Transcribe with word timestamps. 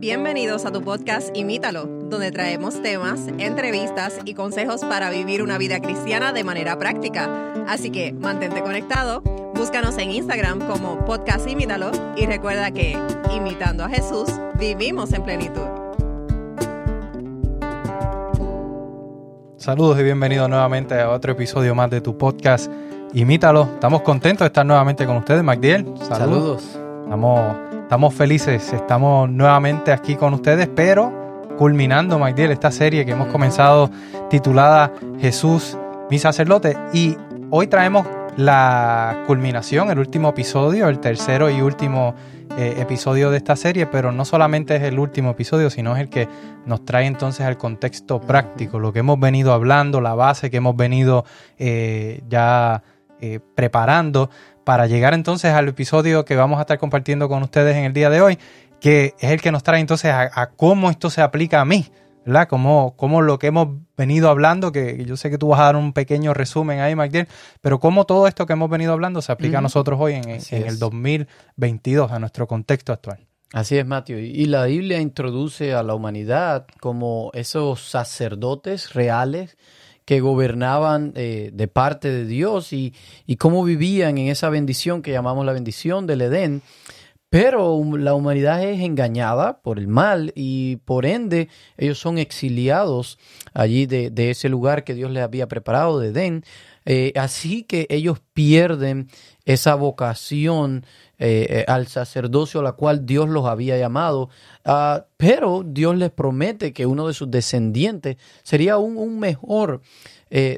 Bienvenidos 0.00 0.64
a 0.64 0.72
tu 0.72 0.80
podcast 0.80 1.28
Imítalo, 1.36 1.84
donde 1.84 2.32
traemos 2.32 2.80
temas, 2.80 3.20
entrevistas 3.36 4.18
y 4.24 4.32
consejos 4.32 4.80
para 4.80 5.10
vivir 5.10 5.42
una 5.42 5.58
vida 5.58 5.78
cristiana 5.80 6.32
de 6.32 6.42
manera 6.42 6.78
práctica. 6.78 7.52
Así 7.68 7.90
que 7.90 8.14
mantente 8.14 8.62
conectado, 8.62 9.20
búscanos 9.54 9.98
en 9.98 10.10
Instagram 10.12 10.66
como 10.66 11.04
podcast 11.04 11.46
Imítalo 11.46 11.90
y 12.16 12.24
recuerda 12.24 12.70
que, 12.70 12.96
imitando 13.36 13.84
a 13.84 13.90
Jesús, 13.90 14.30
vivimos 14.58 15.12
en 15.12 15.22
plenitud. 15.22 15.66
Saludos 19.58 20.00
y 20.00 20.02
bienvenidos 20.02 20.48
nuevamente 20.48 20.98
a 20.98 21.10
otro 21.10 21.32
episodio 21.32 21.74
más 21.74 21.90
de 21.90 22.00
tu 22.00 22.16
podcast 22.16 22.72
Imítalo. 23.12 23.68
Estamos 23.74 24.00
contentos 24.00 24.40
de 24.40 24.46
estar 24.46 24.64
nuevamente 24.64 25.04
con 25.04 25.18
ustedes, 25.18 25.44
Magdiel. 25.44 25.84
Saludos. 26.08 26.64
Estamos, 27.04 27.69
estamos 27.90 28.14
felices, 28.14 28.72
estamos 28.72 29.28
nuevamente 29.28 29.90
aquí 29.90 30.14
con 30.14 30.32
ustedes, 30.32 30.68
pero 30.68 31.48
culminando, 31.58 32.20
Magdiel, 32.20 32.52
esta 32.52 32.70
serie 32.70 33.04
que 33.04 33.10
hemos 33.10 33.26
comenzado 33.26 33.90
titulada 34.30 34.92
Jesús, 35.18 35.76
mi 36.08 36.20
sacerdote. 36.20 36.76
Y 36.92 37.16
hoy 37.50 37.66
traemos 37.66 38.06
la 38.36 39.24
culminación, 39.26 39.90
el 39.90 39.98
último 39.98 40.28
episodio, 40.28 40.88
el 40.88 41.00
tercero 41.00 41.50
y 41.50 41.62
último 41.62 42.14
eh, 42.56 42.76
episodio 42.78 43.28
de 43.32 43.38
esta 43.38 43.56
serie, 43.56 43.86
pero 43.86 44.12
no 44.12 44.24
solamente 44.24 44.76
es 44.76 44.84
el 44.84 44.96
último 44.96 45.30
episodio, 45.30 45.68
sino 45.68 45.96
es 45.96 46.02
el 46.02 46.10
que 46.10 46.28
nos 46.66 46.84
trae 46.84 47.06
entonces 47.06 47.44
al 47.44 47.58
contexto 47.58 48.20
práctico, 48.20 48.78
lo 48.78 48.92
que 48.92 49.00
hemos 49.00 49.18
venido 49.18 49.52
hablando, 49.52 50.00
la 50.00 50.14
base 50.14 50.48
que 50.48 50.58
hemos 50.58 50.76
venido 50.76 51.24
eh, 51.58 52.22
ya 52.28 52.84
eh, 53.22 53.38
preparando 53.54 54.30
para 54.64 54.86
llegar 54.86 55.14
entonces 55.14 55.52
al 55.52 55.68
episodio 55.68 56.24
que 56.24 56.36
vamos 56.36 56.58
a 56.58 56.62
estar 56.62 56.78
compartiendo 56.78 57.28
con 57.28 57.42
ustedes 57.42 57.76
en 57.76 57.84
el 57.84 57.92
día 57.92 58.10
de 58.10 58.20
hoy, 58.20 58.38
que 58.80 59.14
es 59.18 59.30
el 59.30 59.40
que 59.40 59.52
nos 59.52 59.62
trae 59.62 59.80
entonces 59.80 60.12
a 60.12 60.50
cómo 60.56 60.90
esto 60.90 61.10
se 61.10 61.20
aplica 61.20 61.60
a 61.60 61.64
mí, 61.64 61.86
¿verdad? 62.24 62.48
Como, 62.48 62.94
como 62.96 63.22
lo 63.22 63.38
que 63.38 63.48
hemos 63.48 63.68
venido 63.96 64.30
hablando, 64.30 64.72
que 64.72 65.04
yo 65.04 65.16
sé 65.16 65.30
que 65.30 65.38
tú 65.38 65.48
vas 65.48 65.60
a 65.60 65.64
dar 65.64 65.76
un 65.76 65.92
pequeño 65.92 66.34
resumen 66.34 66.80
ahí, 66.80 66.94
Magdiel, 66.94 67.28
pero 67.60 67.80
cómo 67.80 68.04
todo 68.04 68.26
esto 68.26 68.46
que 68.46 68.52
hemos 68.52 68.70
venido 68.70 68.92
hablando 68.92 69.22
se 69.22 69.32
aplica 69.32 69.58
a 69.58 69.60
nosotros 69.60 69.98
hoy 70.00 70.14
en, 70.14 70.28
en 70.28 70.66
el 70.66 70.78
2022, 70.78 72.12
a 72.12 72.18
nuestro 72.18 72.46
contexto 72.46 72.92
actual. 72.92 73.26
Así 73.52 73.76
es, 73.76 73.86
Mateo. 73.86 74.18
Y 74.18 74.44
la 74.46 74.66
Biblia 74.66 75.00
introduce 75.00 75.74
a 75.74 75.82
la 75.82 75.94
humanidad 75.94 76.66
como 76.80 77.30
esos 77.34 77.80
sacerdotes 77.82 78.94
reales 78.94 79.56
que 80.10 80.18
gobernaban 80.18 81.12
eh, 81.14 81.50
de 81.52 81.68
parte 81.68 82.10
de 82.10 82.26
Dios 82.26 82.72
y, 82.72 82.94
y 83.28 83.36
cómo 83.36 83.62
vivían 83.62 84.18
en 84.18 84.26
esa 84.26 84.50
bendición 84.50 85.02
que 85.02 85.12
llamamos 85.12 85.46
la 85.46 85.52
bendición 85.52 86.08
del 86.08 86.22
Edén. 86.22 86.62
Pero 87.28 87.80
la 87.96 88.14
humanidad 88.14 88.60
es 88.64 88.80
engañada 88.80 89.62
por 89.62 89.78
el 89.78 89.86
mal 89.86 90.32
y 90.34 90.78
por 90.78 91.06
ende 91.06 91.48
ellos 91.78 92.00
son 92.00 92.18
exiliados 92.18 93.20
allí 93.54 93.86
de, 93.86 94.30
ese 94.32 94.48
lugar 94.48 94.82
que 94.82 94.94
Dios 94.94 95.12
les 95.12 95.22
había 95.22 95.46
preparado 95.46 96.00
de 96.00 96.08
Edén. 96.08 96.42
Eh, 96.84 97.12
así 97.16 97.64
que 97.64 97.86
ellos 97.90 98.20
pierden 98.32 99.08
esa 99.44 99.74
vocación 99.74 100.86
eh, 101.18 101.46
eh, 101.50 101.64
al 101.68 101.86
sacerdocio 101.88 102.60
a 102.60 102.62
la 102.62 102.72
cual 102.72 103.04
Dios 103.04 103.28
los 103.28 103.46
había 103.46 103.78
llamado. 103.78 104.30
Ah, 104.64 105.06
pero 105.16 105.62
Dios 105.66 105.96
les 105.96 106.10
promete 106.10 106.72
que 106.72 106.86
uno 106.86 107.06
de 107.06 107.14
sus 107.14 107.30
descendientes 107.30 108.16
sería 108.42 108.78
un, 108.78 108.96
un 108.96 109.18
mejor 109.18 109.82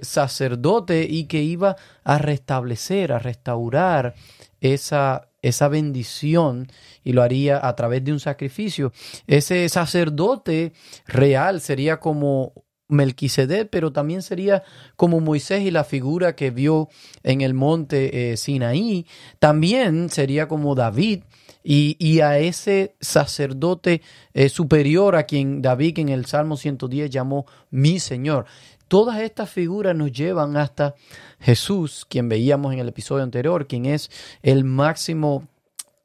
sacerdote 0.02 1.06
y 1.08 1.24
que 1.24 1.42
iba 1.42 1.76
a 2.04 2.18
restablecer, 2.18 3.10
a 3.10 3.18
restaurar 3.18 4.14
esa 4.60 5.30
esa 5.42 5.68
bendición 5.68 6.68
y 7.04 7.12
lo 7.12 7.22
haría 7.22 7.66
a 7.66 7.74
través 7.74 8.04
de 8.04 8.12
un 8.12 8.20
sacrificio. 8.20 8.92
Ese 9.26 9.68
sacerdote 9.68 10.72
real 11.06 11.60
sería 11.60 11.98
como 11.98 12.52
Melquisedec, 12.92 13.68
pero 13.70 13.92
también 13.92 14.22
sería 14.22 14.62
como 14.96 15.20
Moisés 15.20 15.62
y 15.62 15.70
la 15.70 15.84
figura 15.84 16.36
que 16.36 16.50
vio 16.50 16.88
en 17.22 17.40
el 17.40 17.54
monte 17.54 18.32
eh, 18.32 18.36
Sinaí. 18.36 19.06
También 19.38 20.10
sería 20.10 20.46
como 20.46 20.74
David 20.74 21.22
y, 21.64 22.20
a 22.20 22.38
ese 22.38 22.96
sacerdote 23.00 24.02
eh, 24.34 24.48
superior 24.48 25.16
a 25.16 25.24
quien 25.24 25.62
David 25.62 26.00
en 26.00 26.08
el 26.08 26.26
Salmo 26.26 26.56
110 26.56 27.10
llamó 27.10 27.46
mi 27.70 27.98
Señor. 27.98 28.46
Todas 28.88 29.20
estas 29.20 29.48
figuras 29.48 29.96
nos 29.96 30.12
llevan 30.12 30.56
hasta 30.56 30.94
Jesús, 31.40 32.04
quien 32.08 32.28
veíamos 32.28 32.74
en 32.74 32.80
el 32.80 32.88
episodio 32.88 33.22
anterior, 33.22 33.66
quien 33.66 33.86
es 33.86 34.10
el 34.42 34.64
máximo 34.64 35.48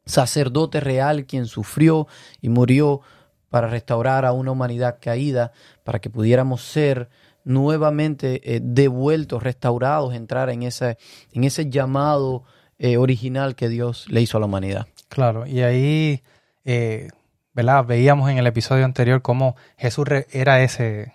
sacerdote 0.06 0.80
real, 0.80 1.26
quien 1.26 1.48
sufrió 1.48 2.08
y 2.42 2.50
murió 2.50 3.02
para 3.50 3.68
restaurar 3.68 4.26
a 4.26 4.32
una 4.32 4.52
humanidad 4.52 4.98
caída, 5.02 5.52
para 5.84 6.00
que 6.00 6.10
pudiéramos 6.10 6.62
ser 6.62 7.10
nuevamente 7.44 8.56
eh, 8.56 8.60
devueltos, 8.62 9.42
restaurados, 9.42 10.14
entrar 10.14 10.50
en 10.50 10.64
ese, 10.64 10.98
en 11.32 11.46
ese 11.46 11.70
llamado 11.70 12.44
eh, 12.78 12.98
original 12.98 13.56
que 13.56 13.70
Dios 13.70 14.06
le 14.10 14.22
hizo 14.22 14.38
a 14.38 14.40
la 14.42 14.48
humanidad. 14.48 14.88
Claro, 15.08 15.48
y 15.48 15.62
ahí, 15.62 16.24
eh, 16.66 17.10
¿verdad? 17.54 17.86
Veíamos 17.86 18.30
en 18.30 18.38
el 18.38 18.48
episodio 18.48 18.84
anterior 18.84 19.22
cómo 19.22 19.56
Jesús 19.78 20.06
era 20.32 20.62
ese, 20.62 21.14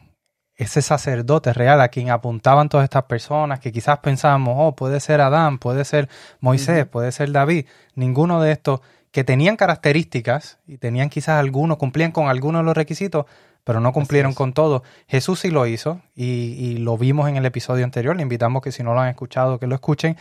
ese 0.57 0.83
sacerdote 0.83 1.53
real 1.53 1.81
a 1.81 1.89
quien 1.89 2.11
apuntaban 2.11 2.69
todas 2.69 2.85
estas 2.85 3.05
personas 3.05 3.61
que 3.61 3.73
quizás 3.73 3.99
pensábamos, 3.99 4.55
oh, 4.59 4.77
puede 4.77 5.01
ser 5.01 5.21
Adán, 5.21 5.59
puede 5.59 5.85
ser 5.85 6.09
Moisés, 6.41 6.87
puede 6.87 7.13
ser 7.13 7.33
David, 7.33 7.67
ninguno 7.95 8.41
de 8.41 8.53
estos 8.53 8.81
que 9.11 9.25
tenían 9.25 9.57
características 9.57 10.59
y 10.67 10.79
tenían 10.79 11.11
quizás 11.11 11.39
algunos, 11.41 11.77
cumplían 11.77 12.13
con 12.13 12.29
algunos 12.29 12.63
de 12.63 12.65
los 12.65 12.77
requisitos, 12.77 13.27
pero 13.65 13.81
no 13.81 13.93
cumplieron 13.93 14.35
con 14.35 14.53
todo. 14.53 14.83
Jesús 15.07 15.41
sí 15.41 15.51
lo 15.51 15.67
hizo 15.67 16.01
y, 16.15 16.25
y, 16.25 16.79
lo 16.79 16.97
vimos 16.97 17.29
en 17.29 17.37
el 17.37 17.45
episodio 17.45 17.85
anterior, 17.85 18.17
le 18.17 18.23
invitamos 18.23 18.63
que 18.63 18.73
si 18.73 18.83
no 18.83 18.95
lo 18.95 19.01
han 19.01 19.09
escuchado, 19.09 19.59
que 19.59 19.67
lo 19.67 19.75
escuchen, 19.75 20.17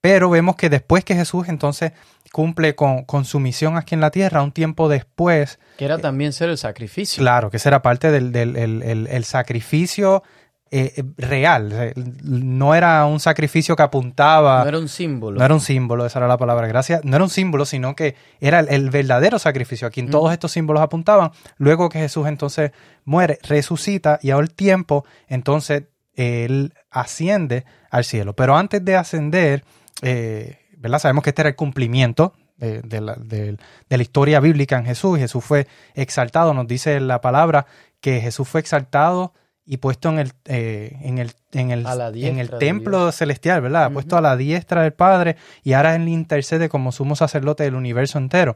pero 0.00 0.28
vemos 0.28 0.56
que 0.56 0.68
después 0.68 1.04
que 1.04 1.14
Jesús 1.14 1.48
entonces 1.48 1.92
cumple 2.34 2.74
con, 2.74 3.24
su 3.24 3.38
misión 3.38 3.76
aquí 3.76 3.94
en 3.94 4.00
la 4.00 4.10
tierra, 4.10 4.42
un 4.42 4.50
tiempo 4.50 4.88
después... 4.88 5.60
Que 5.78 5.84
era 5.84 5.98
también 5.98 6.32
ser 6.32 6.50
el 6.50 6.58
sacrificio. 6.58 7.20
Claro, 7.20 7.48
que 7.48 7.58
esa 7.58 7.68
era 7.68 7.80
parte 7.80 8.10
del, 8.10 8.34
el, 8.34 9.24
sacrificio 9.24 10.24
eh, 10.72 10.94
eh, 10.96 11.04
real. 11.16 11.92
No 12.24 12.74
era 12.74 13.06
un 13.06 13.20
sacrificio 13.20 13.76
que 13.76 13.84
apuntaba... 13.84 14.64
No 14.64 14.68
era 14.68 14.78
un 14.80 14.88
símbolo. 14.88 15.38
No 15.38 15.44
era 15.44 15.54
un 15.54 15.60
símbolo, 15.60 16.04
esa 16.06 16.18
era 16.18 16.26
la 16.26 16.36
palabra, 16.36 16.66
gracias. 16.66 17.04
No 17.04 17.14
era 17.14 17.22
un 17.22 17.30
símbolo, 17.30 17.64
sino 17.66 17.94
que 17.94 18.16
era 18.40 18.58
el, 18.58 18.90
verdadero 18.90 19.38
sacrificio, 19.38 19.86
a 19.86 19.92
quien 19.92 20.10
todos 20.10 20.32
estos 20.32 20.50
símbolos 20.50 20.82
apuntaban. 20.82 21.30
Luego 21.56 21.88
que 21.88 22.00
Jesús 22.00 22.26
entonces 22.26 22.72
muere, 23.04 23.38
resucita 23.44 24.18
y 24.20 24.30
ahora 24.30 24.46
el 24.46 24.54
tiempo, 24.54 25.04
entonces 25.28 25.84
él 26.14 26.74
asciende 26.90 27.64
al 27.92 28.02
cielo. 28.02 28.34
Pero 28.34 28.56
antes 28.56 28.84
de 28.84 28.96
ascender 28.96 29.62
eh, 30.02 30.63
¿verdad? 30.84 30.98
Sabemos 30.98 31.24
que 31.24 31.30
este 31.30 31.40
era 31.40 31.48
el 31.48 31.56
cumplimiento 31.56 32.34
de, 32.58 33.00
la, 33.00 34.02
historia 34.02 34.38
bíblica 34.38 34.76
en 34.76 34.84
Jesús. 34.84 35.18
Jesús 35.18 35.42
fue 35.42 35.66
exaltado, 35.94 36.52
nos 36.52 36.66
dice 36.66 37.00
la 37.00 37.22
palabra 37.22 37.64
que 38.02 38.20
Jesús 38.20 38.46
fue 38.46 38.60
exaltado 38.60 39.32
y 39.64 39.78
puesto 39.78 40.10
en 40.10 40.18
el, 40.18 40.32
eh, 40.44 40.98
en 41.00 41.16
el, 41.16 41.32
en 41.52 41.70
el, 41.70 41.86
en 42.16 42.38
el 42.38 42.50
templo 42.58 43.10
celestial, 43.12 43.62
¿verdad? 43.62 43.90
Puesto 43.92 44.18
a 44.18 44.20
la 44.20 44.36
diestra 44.36 44.82
del 44.82 44.92
Padre 44.92 45.36
y 45.62 45.72
ahora 45.72 45.94
él 45.94 46.06
intercede 46.06 46.68
como 46.68 46.92
sumo 46.92 47.16
sacerdote 47.16 47.64
del 47.64 47.76
universo 47.76 48.18
entero. 48.18 48.54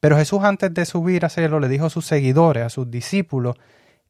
Pero 0.00 0.18
Jesús 0.18 0.40
antes 0.44 0.74
de 0.74 0.84
subir 0.84 1.24
a 1.24 1.30
cielo 1.30 1.60
le 1.60 1.68
dijo 1.68 1.86
a 1.86 1.90
sus 1.90 2.04
seguidores, 2.04 2.62
a 2.62 2.68
sus 2.68 2.90
discípulos, 2.90 3.56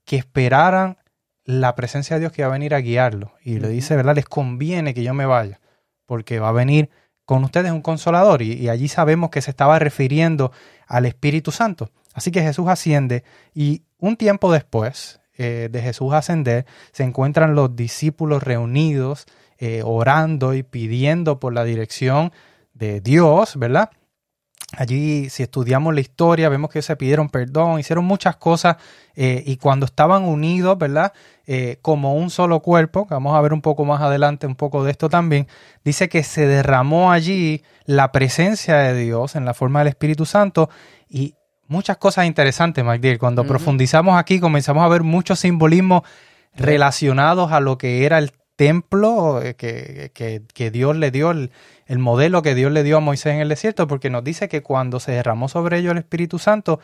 que 0.04 0.16
esperaran 0.16 0.98
la 1.44 1.76
presencia 1.76 2.16
de 2.16 2.20
Dios 2.20 2.32
que 2.32 2.42
iba 2.42 2.48
a 2.48 2.53
venir 2.53 2.75
a 2.75 2.80
guiarlo. 2.80 3.32
Y 3.44 3.60
le 3.60 3.69
dice, 3.69 3.94
¿verdad? 3.94 4.16
Les 4.16 4.26
conviene 4.26 4.92
que 4.92 5.04
yo 5.04 5.14
me 5.14 5.25
vaya 5.25 5.60
porque 6.04 6.41
va 6.41 6.48
a 6.48 6.53
venir 6.53 6.91
con 7.30 7.44
ustedes 7.44 7.70
un 7.70 7.80
consolador 7.80 8.42
y, 8.42 8.68
allí 8.70 8.88
sabemos 8.88 9.30
que 9.30 9.41
se 9.41 9.52
estaba 9.52 9.78
refiriendo 9.78 10.50
al 10.88 11.06
Espíritu 11.06 11.52
Santo. 11.52 11.92
Así 12.12 12.32
que 12.32 12.42
Jesús 12.42 12.66
asciende 12.66 13.22
y 13.54 13.84
un 14.00 14.16
tiempo 14.16 14.50
después 14.50 15.21
eh, 15.38 15.68
de 15.71 15.80
Jesús 15.80 16.12
ascender 16.12 16.66
se 16.91 17.04
encuentran 17.04 17.54
los 17.54 17.77
discípulos 17.77 18.42
reunidos 18.42 19.27
eh, 19.59 19.82
orando 19.84 20.54
y 20.54 20.65
pidiendo 20.65 21.38
por 21.38 21.53
la 21.53 21.62
dirección 21.62 22.32
de 22.74 23.00
Dios, 23.00 23.56
¿verdad? 23.56 23.91
Allí, 24.76 25.28
si 25.30 25.42
estudiamos 25.42 25.92
la 25.94 26.00
historia, 26.00 26.48
vemos 26.48 26.70
que 26.70 26.80
se 26.80 26.94
pidieron 26.94 27.28
perdón, 27.28 27.80
hicieron 27.80 28.04
muchas 28.04 28.36
cosas 28.36 28.76
eh, 29.16 29.42
y 29.44 29.56
cuando 29.56 29.84
estaban 29.84 30.22
unidos, 30.24 30.78
¿verdad? 30.78 31.12
Eh, 31.44 31.78
como 31.82 32.14
un 32.14 32.30
solo 32.30 32.60
cuerpo, 32.60 33.08
que 33.08 33.14
vamos 33.14 33.36
a 33.36 33.40
ver 33.40 33.52
un 33.52 33.62
poco 33.62 33.84
más 33.84 34.00
adelante 34.00 34.46
un 34.46 34.54
poco 34.54 34.84
de 34.84 34.92
esto 34.92 35.08
también, 35.08 35.48
dice 35.84 36.08
que 36.08 36.22
se 36.22 36.46
derramó 36.46 37.10
allí 37.10 37.64
la 37.84 38.12
presencia 38.12 38.76
de 38.76 38.94
Dios 38.94 39.34
en 39.34 39.44
la 39.44 39.54
forma 39.54 39.80
del 39.80 39.88
Espíritu 39.88 40.24
Santo 40.24 40.70
y 41.08 41.34
muchas 41.66 41.96
cosas 41.96 42.26
interesantes, 42.26 42.84
Magdiel. 42.84 43.18
Cuando 43.18 43.44
profundizamos 43.44 44.16
aquí 44.16 44.38
comenzamos 44.38 44.84
a 44.84 44.88
ver 44.88 45.02
muchos 45.02 45.40
simbolismos 45.40 46.02
relacionados 46.54 47.50
a 47.50 47.58
lo 47.58 47.76
que 47.76 48.04
era 48.04 48.18
el 48.18 48.32
templo 48.60 49.40
eh, 49.42 49.54
que, 49.54 50.70
Dios 50.70 50.94
le 50.94 51.10
dio, 51.10 51.30
el, 51.30 51.50
modelo 51.98 52.42
que 52.42 52.54
Dios 52.54 52.71
le 52.72 52.83
dio 52.83 52.98
a 52.98 53.01
Moisés 53.01 53.34
en 53.34 53.41
el 53.41 53.48
desierto, 53.48 53.87
porque 53.87 54.10
nos 54.10 54.22
dice 54.22 54.48
que 54.48 54.63
cuando 54.63 55.01
se 55.01 55.13
derramó 55.13 55.48
sobre 55.48 55.78
ellos 55.78 55.92
el 55.92 55.98
Espíritu 55.98 56.39
Santo, 56.39 56.81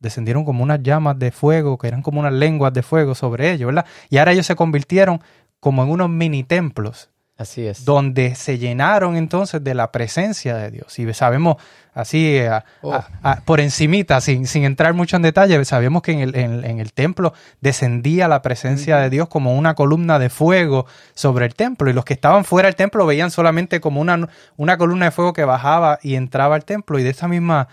descendieron 0.00 0.44
como 0.44 0.62
unas 0.62 0.82
llamas 0.82 1.18
de 1.18 1.30
fuego, 1.30 1.76
que 1.76 1.88
eran 1.88 2.02
como 2.02 2.20
unas 2.20 2.32
lenguas 2.32 2.72
de 2.72 2.82
fuego 2.82 3.14
sobre 3.14 3.52
ellos, 3.52 3.66
¿verdad? 3.66 3.86
Y 4.08 4.18
ahora 4.18 4.32
ellos 4.32 4.46
se 4.46 4.56
convirtieron 4.56 5.20
como 5.60 5.82
en 5.82 5.90
unos 5.90 6.08
mini 6.08 6.44
templos 6.44 7.10
Así 7.38 7.64
es. 7.66 7.84
donde 7.84 8.34
se 8.34 8.58
llenaron 8.58 9.16
entonces 9.16 9.62
de 9.62 9.72
la 9.74 9.92
presencia 9.92 10.56
de 10.56 10.72
Dios. 10.72 10.98
Y 10.98 11.14
sabemos 11.14 11.56
así, 11.94 12.36
eh, 12.36 12.48
a- 12.48 12.64
Oh. 12.82 12.92
a- 12.92 13.06
a- 13.22 13.36
por 13.44 13.60
encimita, 13.60 14.20
sin, 14.20 14.46
sin 14.46 14.64
entrar 14.64 14.92
mucho 14.92 15.14
en 15.16 15.22
detalle, 15.22 15.64
sabemos 15.64 16.02
que 16.02 16.10
en 16.12 16.18
el, 16.18 16.34
en- 16.36 16.64
en 16.64 16.80
el 16.80 16.92
templo 16.92 17.32
descendía 17.60 18.26
la 18.26 18.42
presencia 18.42 18.96
de 18.98 19.08
Dios 19.08 19.28
como 19.28 19.56
una 19.56 19.74
columna 19.76 20.18
de 20.18 20.30
fuego 20.30 20.86
sobre 21.14 21.46
el 21.46 21.54
templo. 21.54 21.88
Y 21.88 21.92
los 21.92 22.04
que 22.04 22.14
estaban 22.14 22.44
fuera 22.44 22.66
del 22.66 22.74
templo 22.76 23.06
veían 23.06 23.30
solamente 23.30 23.80
como 23.80 24.00
una, 24.00 24.28
una 24.56 24.76
columna 24.76 25.04
de 25.06 25.10
fuego 25.12 25.32
que 25.32 25.44
bajaba 25.44 26.00
y 26.02 26.16
entraba 26.16 26.56
al 26.56 26.64
templo. 26.64 26.98
Y 26.98 27.04
de 27.04 27.10
esta 27.10 27.28
misma 27.28 27.68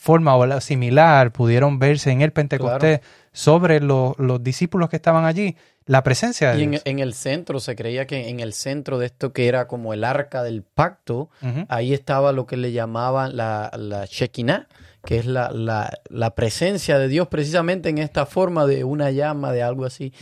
forma 0.00 0.34
o 0.36 0.46
la- 0.46 0.60
similar 0.62 1.30
pudieron 1.30 1.78
verse 1.78 2.10
en 2.10 2.22
el 2.22 2.32
Pentecostés 2.32 3.00
sobre 3.32 3.80
lo- 3.80 4.14
los 4.18 4.42
discípulos 4.42 4.88
que 4.88 4.96
estaban 4.96 5.24
allí 5.26 5.56
la 5.86 6.02
presencia 6.02 6.52
de 6.52 6.60
Y 6.60 6.62
en, 6.64 6.70
Dios. 6.72 6.82
en 6.86 6.98
el 6.98 7.12
centro, 7.14 7.60
se 7.60 7.76
creía 7.76 8.06
que 8.06 8.28
en 8.28 8.40
el 8.40 8.52
centro 8.54 8.98
de 8.98 9.06
esto 9.06 9.32
que 9.32 9.48
era 9.48 9.66
como 9.68 9.92
el 9.92 10.02
arca 10.04 10.42
del 10.42 10.62
pacto, 10.62 11.28
ahí 11.68 11.92
estaba 11.92 12.32
lo 12.32 12.46
que 12.46 12.56
le 12.56 12.72
llamaban 12.72 13.36
la, 13.36 13.70
la 13.76 14.06
Shekinah, 14.06 14.66
que 15.04 15.18
es 15.18 15.26
la, 15.26 15.50
la, 15.50 15.92
la 16.08 16.34
presencia 16.34 16.98
de 16.98 17.08
Dios 17.08 17.28
precisamente 17.28 17.90
en 17.90 17.98
esta 17.98 18.24
forma 18.24 18.64
de 18.66 18.84
una 18.84 19.10
llama, 19.10 19.52
de 19.52 19.62
algo 19.62 19.84
así. 19.84 20.12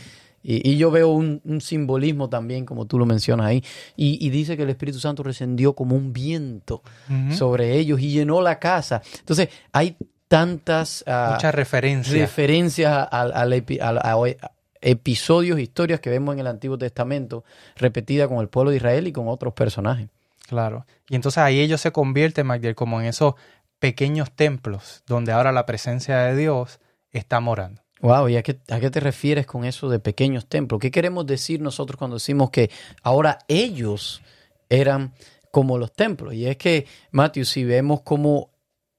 Y, 0.45 0.69
y 0.69 0.75
yo 0.75 0.91
veo 0.91 1.07
un, 1.07 1.39
un 1.45 1.61
simbolismo 1.61 2.27
también, 2.27 2.65
como 2.65 2.85
tú 2.85 2.99
lo 2.99 3.05
mencionas 3.05 3.45
ahí. 3.47 3.63
Y, 3.95 4.17
y 4.25 4.29
dice 4.29 4.57
que 4.57 4.63
el 4.63 4.69
Espíritu 4.71 4.99
Santo 4.99 5.23
descendió 5.23 5.71
como 5.73 5.95
un 5.95 6.11
viento 6.11 6.83
sobre 7.31 7.77
ellos 7.77 8.01
y 8.01 8.09
llenó 8.11 8.41
la 8.41 8.59
casa. 8.59 9.01
Entonces, 9.19 9.47
hay 9.71 9.95
tantas 10.27 11.05
ah, 11.07 11.31
Muchas 11.35 11.55
referencias. 11.55 12.19
referencias 12.19 13.07
al 13.09 13.31
al- 13.33 14.37
episodios, 14.83 15.59
historias 15.59 15.99
que 15.99 16.09
vemos 16.09 16.33
en 16.33 16.39
el 16.39 16.47
Antiguo 16.47 16.77
Testamento, 16.77 17.43
repetidas 17.75 18.27
con 18.27 18.39
el 18.39 18.49
pueblo 18.49 18.71
de 18.71 18.77
Israel 18.77 19.07
y 19.07 19.13
con 19.13 19.27
otros 19.27 19.53
personajes. 19.53 20.09
Claro. 20.47 20.85
Y 21.09 21.15
entonces 21.15 21.39
ahí 21.39 21.59
ellos 21.59 21.81
se 21.81 21.91
convierten, 21.91 22.45
Magdiel, 22.45 22.75
como 22.75 22.99
en 22.99 23.07
esos 23.07 23.35
pequeños 23.79 24.31
templos 24.31 25.03
donde 25.07 25.31
ahora 25.31 25.51
la 25.51 25.65
presencia 25.65 26.19
de 26.19 26.35
Dios 26.35 26.79
está 27.11 27.39
morando. 27.39 27.81
Wow, 28.01 28.27
¿y 28.27 28.35
a 28.35 28.43
qué, 28.43 28.59
a 28.69 28.79
qué 28.81 28.89
te 28.89 28.99
refieres 28.99 29.45
con 29.45 29.63
eso 29.63 29.89
de 29.89 29.99
pequeños 29.99 30.47
templos? 30.47 30.81
¿Qué 30.81 30.91
queremos 30.91 31.25
decir 31.25 31.61
nosotros 31.61 31.97
cuando 31.97 32.17
decimos 32.17 32.49
que 32.49 32.69
ahora 33.01 33.39
ellos 33.47 34.21
eran 34.67 35.13
como 35.51 35.77
los 35.77 35.93
templos? 35.93 36.33
Y 36.33 36.45
es 36.45 36.57
que, 36.57 36.85
Matthew, 37.11 37.45
si 37.45 37.63
vemos 37.63 38.01
cómo 38.01 38.51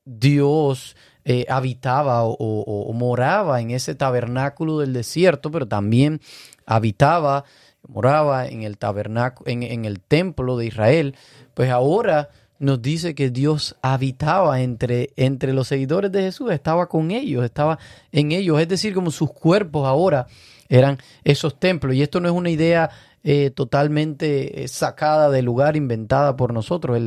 Dios 0.07 0.97
eh, 1.25 1.47
habitaba 1.49 2.25
o, 2.25 2.93
moraba 2.93 3.61
en 3.61 3.71
ese 3.71 3.95
tabernáculo 3.95 4.79
del 4.79 4.93
desierto, 4.93 5.51
pero 5.51 5.67
también 5.67 6.21
habitaba, 6.67 7.45
moraba 7.89 8.47
en 8.47 8.63
el 8.63 8.79
tabernáculo, 8.79 9.51
en, 9.51 9.63
en 9.63 9.85
el 9.85 10.01
templo 10.01 10.57
de 10.57 10.67
Israel, 10.67 11.15
pues 11.55 11.71
ahora 11.71 12.31
nos 12.59 12.81
dice 12.81 13.15
que 13.15 13.31
Dios 13.31 13.77
habitaba 13.83 14.61
entre, 14.61 15.11
entre 15.17 15.53
los 15.53 15.69
seguidores 15.69 16.13
de 16.13 16.23
Jesús, 16.23 16.53
estaba 16.53 16.89
con 16.89 17.11
ellos, 17.11 17.45
estaba 17.45 17.79
en 18.13 18.33
ellos, 18.33 18.61
es 18.61 18.69
decir, 18.69 18.95
como 18.95 19.11
sus 19.11 19.33
cuerpos 19.33 19.87
ahora 19.87 20.27
eran 20.69 20.99
esos 21.25 21.59
templos. 21.59 21.95
Y 21.95 22.03
esto 22.03 22.21
no 22.21 22.29
es 22.29 22.35
una 22.35 22.51
idea 22.51 22.91
eh, 23.25 23.51
totalmente 23.51 24.63
eh, 24.63 24.69
sacada 24.69 25.31
del 25.31 25.47
lugar, 25.47 25.77
inventada 25.77 26.37
por 26.37 26.53
nosotros. 26.53 27.01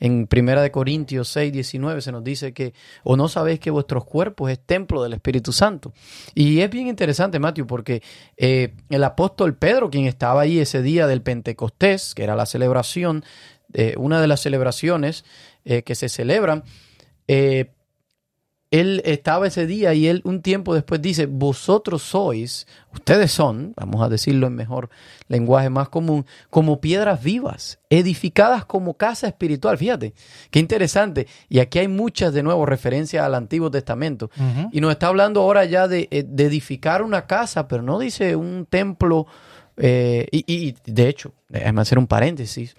En 0.00 0.26
Primera 0.26 0.62
de 0.62 0.70
Corintios 0.70 1.28
6, 1.28 1.52
19 1.52 2.00
se 2.00 2.10
nos 2.10 2.24
dice 2.24 2.54
que, 2.54 2.72
o 3.04 3.16
no 3.16 3.28
sabéis 3.28 3.60
que 3.60 3.70
vuestros 3.70 4.04
cuerpos 4.04 4.50
es 4.50 4.58
templo 4.58 5.02
del 5.02 5.12
Espíritu 5.12 5.52
Santo. 5.52 5.92
Y 6.34 6.60
es 6.60 6.70
bien 6.70 6.88
interesante, 6.88 7.38
Matthew, 7.38 7.66
porque 7.66 8.02
eh, 8.38 8.74
el 8.88 9.04
apóstol 9.04 9.56
Pedro, 9.56 9.90
quien 9.90 10.06
estaba 10.06 10.40
ahí 10.40 10.58
ese 10.58 10.80
día 10.80 11.06
del 11.06 11.20
Pentecostés, 11.20 12.14
que 12.14 12.24
era 12.24 12.34
la 12.34 12.46
celebración, 12.46 13.22
eh, 13.74 13.94
una 13.98 14.20
de 14.22 14.26
las 14.26 14.40
celebraciones 14.40 15.24
que 15.84 15.94
se 15.94 16.08
celebran, 16.08 16.64
eh, 17.28 17.72
él 18.70 19.00
estaba 19.06 19.46
ese 19.46 19.66
día 19.66 19.94
y 19.94 20.08
él 20.08 20.20
un 20.24 20.42
tiempo 20.42 20.74
después 20.74 21.00
dice, 21.00 21.24
vosotros 21.26 22.02
sois, 22.02 22.66
ustedes 22.92 23.32
son, 23.32 23.72
vamos 23.76 24.02
a 24.02 24.10
decirlo 24.10 24.46
en 24.46 24.54
mejor 24.54 24.90
lenguaje 25.28 25.70
más 25.70 25.88
común, 25.88 26.26
como 26.50 26.80
piedras 26.80 27.22
vivas, 27.22 27.78
edificadas 27.88 28.66
como 28.66 28.94
casa 28.94 29.26
espiritual. 29.26 29.78
Fíjate, 29.78 30.12
qué 30.50 30.58
interesante. 30.58 31.26
Y 31.48 31.60
aquí 31.60 31.78
hay 31.78 31.88
muchas 31.88 32.34
de 32.34 32.42
nuevo 32.42 32.66
referencias 32.66 33.24
al 33.24 33.34
Antiguo 33.34 33.70
Testamento. 33.70 34.30
Y 34.70 34.80
nos 34.82 34.92
está 34.92 35.06
hablando 35.08 35.40
ahora 35.40 35.64
ya 35.64 35.88
de, 35.88 36.08
eh, 36.10 36.24
de 36.26 36.44
edificar 36.44 37.02
una 37.02 37.26
casa, 37.26 37.68
pero 37.68 37.82
no 37.82 37.98
dice 37.98 38.36
un 38.36 38.66
templo. 38.66 39.26
eh, 39.78 40.26
y, 40.30 40.74
de 40.84 41.08
hecho, 41.08 41.32
déjame 41.48 41.80
hacer 41.80 41.98
un 41.98 42.06
paréntesis. 42.06 42.74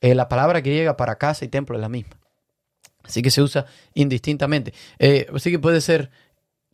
eh, 0.00 0.14
la 0.14 0.28
palabra 0.28 0.60
griega 0.60 0.96
para 0.96 1.16
casa 1.16 1.44
y 1.44 1.48
templo 1.48 1.76
es 1.76 1.82
la 1.82 1.88
misma. 1.88 2.16
Así 3.06 3.22
que 3.22 3.30
se 3.30 3.42
usa 3.42 3.66
indistintamente. 3.94 4.74
Eh, 4.98 5.26
así 5.34 5.50
que 5.50 5.58
puede 5.58 5.80
ser 5.80 6.10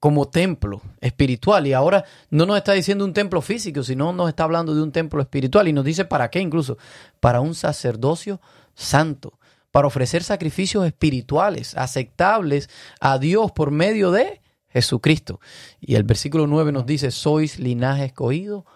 como 0.00 0.26
templo 0.28 0.82
espiritual. 1.00 1.66
Y 1.66 1.72
ahora 1.72 2.04
no 2.30 2.46
nos 2.46 2.56
está 2.56 2.72
diciendo 2.72 3.04
un 3.04 3.12
templo 3.12 3.40
físico, 3.40 3.84
sino 3.84 4.12
nos 4.12 4.28
está 4.28 4.44
hablando 4.44 4.74
de 4.74 4.82
un 4.82 4.90
templo 4.90 5.20
espiritual. 5.22 5.68
Y 5.68 5.72
nos 5.72 5.84
dice 5.84 6.04
para 6.04 6.30
qué 6.30 6.40
incluso. 6.40 6.76
Para 7.20 7.40
un 7.40 7.54
sacerdocio 7.54 8.40
santo. 8.74 9.38
Para 9.70 9.86
ofrecer 9.86 10.24
sacrificios 10.24 10.84
espirituales 10.84 11.76
aceptables 11.76 12.68
a 13.00 13.18
Dios 13.18 13.52
por 13.52 13.70
medio 13.70 14.10
de 14.10 14.40
Jesucristo. 14.72 15.40
Y 15.80 15.94
el 15.94 16.02
versículo 16.02 16.46
9 16.46 16.72
nos 16.72 16.84
dice, 16.84 17.10
sois 17.10 17.58
linaje 17.58 18.06
escogido, 18.06 18.66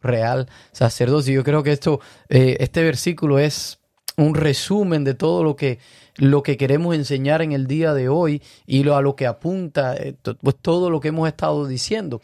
real 0.00 0.48
sacerdocio. 0.72 1.34
Yo 1.34 1.44
creo 1.44 1.62
que 1.62 1.72
esto, 1.72 2.00
eh, 2.28 2.58
este 2.60 2.84
versículo 2.84 3.38
es 3.38 3.80
un 4.16 4.34
resumen 4.34 5.04
de 5.04 5.14
todo 5.14 5.44
lo 5.44 5.56
que, 5.56 5.78
lo 6.16 6.42
que 6.42 6.56
queremos 6.56 6.94
enseñar 6.94 7.42
en 7.42 7.52
el 7.52 7.66
día 7.66 7.92
de 7.94 8.08
hoy 8.08 8.42
y 8.66 8.82
lo, 8.82 8.96
a 8.96 9.02
lo 9.02 9.16
que 9.16 9.26
apunta 9.26 9.94
eh, 9.94 10.14
pues, 10.40 10.56
todo 10.60 10.90
lo 10.90 11.00
que 11.00 11.08
hemos 11.08 11.28
estado 11.28 11.66
diciendo. 11.66 12.20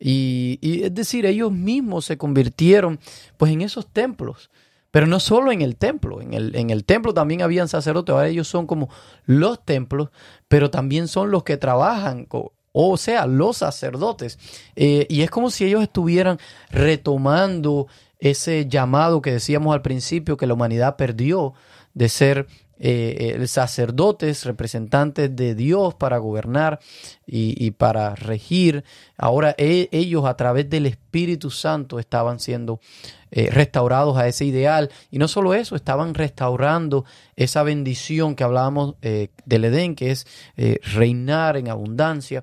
Y, 0.00 0.58
es 0.82 0.94
decir, 0.94 1.24
ellos 1.24 1.52
mismos 1.52 2.04
se 2.04 2.18
convirtieron 2.18 2.98
pues 3.36 3.52
en 3.52 3.62
esos 3.62 3.86
templos. 3.86 4.50
Pero 4.90 5.06
no 5.06 5.18
solo 5.18 5.50
en 5.50 5.60
el 5.60 5.76
templo, 5.76 6.20
en 6.20 6.34
el, 6.34 6.54
en 6.54 6.70
el 6.70 6.84
templo 6.84 7.12
también 7.12 7.42
habían 7.42 7.66
sacerdotes, 7.66 8.12
ahora 8.12 8.28
ellos 8.28 8.46
son 8.46 8.68
como 8.68 8.90
los 9.24 9.64
templos, 9.64 10.10
pero 10.46 10.70
también 10.70 11.08
son 11.08 11.32
los 11.32 11.42
que 11.42 11.56
trabajan, 11.56 12.28
o 12.76 12.96
sea, 12.96 13.26
los 13.26 13.56
sacerdotes. 13.56 14.38
Eh, 14.76 15.06
y 15.10 15.22
es 15.22 15.30
como 15.30 15.50
si 15.50 15.64
ellos 15.64 15.82
estuvieran 15.82 16.38
retomando 16.70 17.88
ese 18.24 18.66
llamado 18.66 19.20
que 19.20 19.32
decíamos 19.32 19.74
al 19.74 19.82
principio 19.82 20.38
que 20.38 20.46
la 20.46 20.54
humanidad 20.54 20.96
perdió 20.96 21.52
de 21.92 22.08
ser 22.08 22.46
eh, 22.78 23.36
eh, 23.38 23.46
sacerdotes, 23.46 24.46
representantes 24.46 25.36
de 25.36 25.54
Dios 25.54 25.94
para 25.94 26.16
gobernar 26.16 26.80
y, 27.26 27.70
para 27.72 28.14
regir. 28.14 28.82
Ahora 29.18 29.54
e- 29.58 29.90
ellos 29.92 30.24
a 30.24 30.38
través 30.38 30.70
del 30.70 30.86
Espíritu 30.86 31.50
Santo 31.50 31.98
estaban 31.98 32.40
siendo 32.40 32.80
eh, 33.30 33.50
restaurados 33.50 34.16
a 34.16 34.26
ese 34.26 34.46
ideal. 34.46 34.90
Y 35.10 35.18
no 35.18 35.28
solo 35.28 35.52
eso, 35.52 35.76
estaban 35.76 36.14
restaurando 36.14 37.04
esa 37.36 37.62
bendición 37.62 38.34
que 38.34 38.44
hablábamos 38.44 38.94
del 39.00 39.64
Edén, 39.64 39.94
que 39.94 40.12
es 40.12 40.26
reinar 40.82 41.58
en 41.58 41.68
abundancia. 41.68 42.42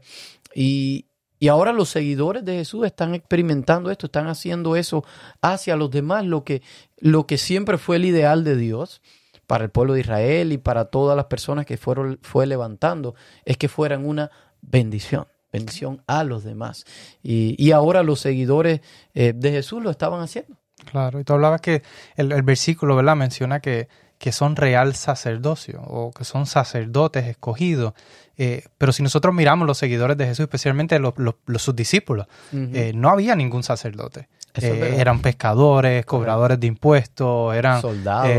Y, 0.53 1.07
y 1.41 1.48
ahora 1.48 1.74
los 1.74 1.89
seguidores 1.89 2.45
de 2.45 2.53
Jesús 2.53 2.86
están 2.86 3.15
experimentando 3.15 3.89
esto, 3.89 4.05
están 4.05 4.27
haciendo 4.27 4.75
eso 4.75 5.03
hacia 5.41 5.75
los 5.75 5.89
demás, 5.89 6.24
lo 6.24 6.43
que, 6.43 6.62
lo 7.00 7.25
que 7.25 7.39
siempre 7.39 7.79
fue 7.79 7.95
el 7.95 8.05
ideal 8.05 8.43
de 8.43 8.55
Dios 8.55 9.01
para 9.48 9.63
el 9.63 9.71
pueblo 9.71 9.95
de 9.95 10.01
Israel 10.01 10.51
y 10.53 10.60
para 10.60 10.86
todas 10.86 11.17
las 11.17 11.25
personas 11.25 11.65
que 11.65 11.77
fueron, 11.77 12.19
fue 12.21 12.45
levantando, 12.45 13.15
es 13.43 13.57
que 13.57 13.69
fueran 13.69 14.05
una 14.05 14.29
bendición, 14.62 15.25
bendición 15.51 16.03
a 16.05 16.24
los 16.24 16.43
demás. 16.43 16.86
Y, 17.24 17.55
y 17.57 17.71
ahora 17.71 18.03
los 18.03 18.19
seguidores 18.19 18.81
eh, 19.15 19.33
de 19.36 19.51
Jesús 19.51 19.81
lo 19.81 19.89
estaban 19.89 20.21
haciendo. 20.21 20.57
Claro, 20.91 21.19
y 21.19 21.24
tú 21.24 21.33
hablabas 21.33 21.62
que 21.62 21.81
el, 22.17 22.31
el 22.33 22.43
versículo, 22.43 22.95
¿verdad? 22.95 23.15
Menciona 23.15 23.62
que, 23.62 23.88
que 24.21 24.31
son 24.31 24.55
real 24.55 24.93
sacerdocio 24.93 25.81
o 25.81 26.11
que 26.11 26.23
son 26.25 26.45
sacerdotes 26.45 27.25
escogidos. 27.25 27.93
Eh, 28.37 28.63
pero 28.77 28.91
si 28.91 29.01
nosotros 29.01 29.33
miramos 29.33 29.65
los 29.67 29.79
seguidores 29.79 30.15
de 30.15 30.25
Jesús, 30.27 30.43
especialmente 30.43 30.99
los, 30.99 31.13
los- 31.17 31.35
los- 31.47 31.61
sus 31.63 31.75
discípulos, 31.75 32.27
eh, 32.75 32.91
no 32.93 33.09
había 33.09 33.35
ningún 33.35 33.63
sacerdote. 33.63 34.27
Eh, 34.67 34.95
eran 34.99 35.21
pescadores, 35.21 36.05
cobradores 36.05 36.59
de 36.59 36.67
impuestos, 36.67 37.55
eran 37.55 37.81
Soldados. 37.81 38.29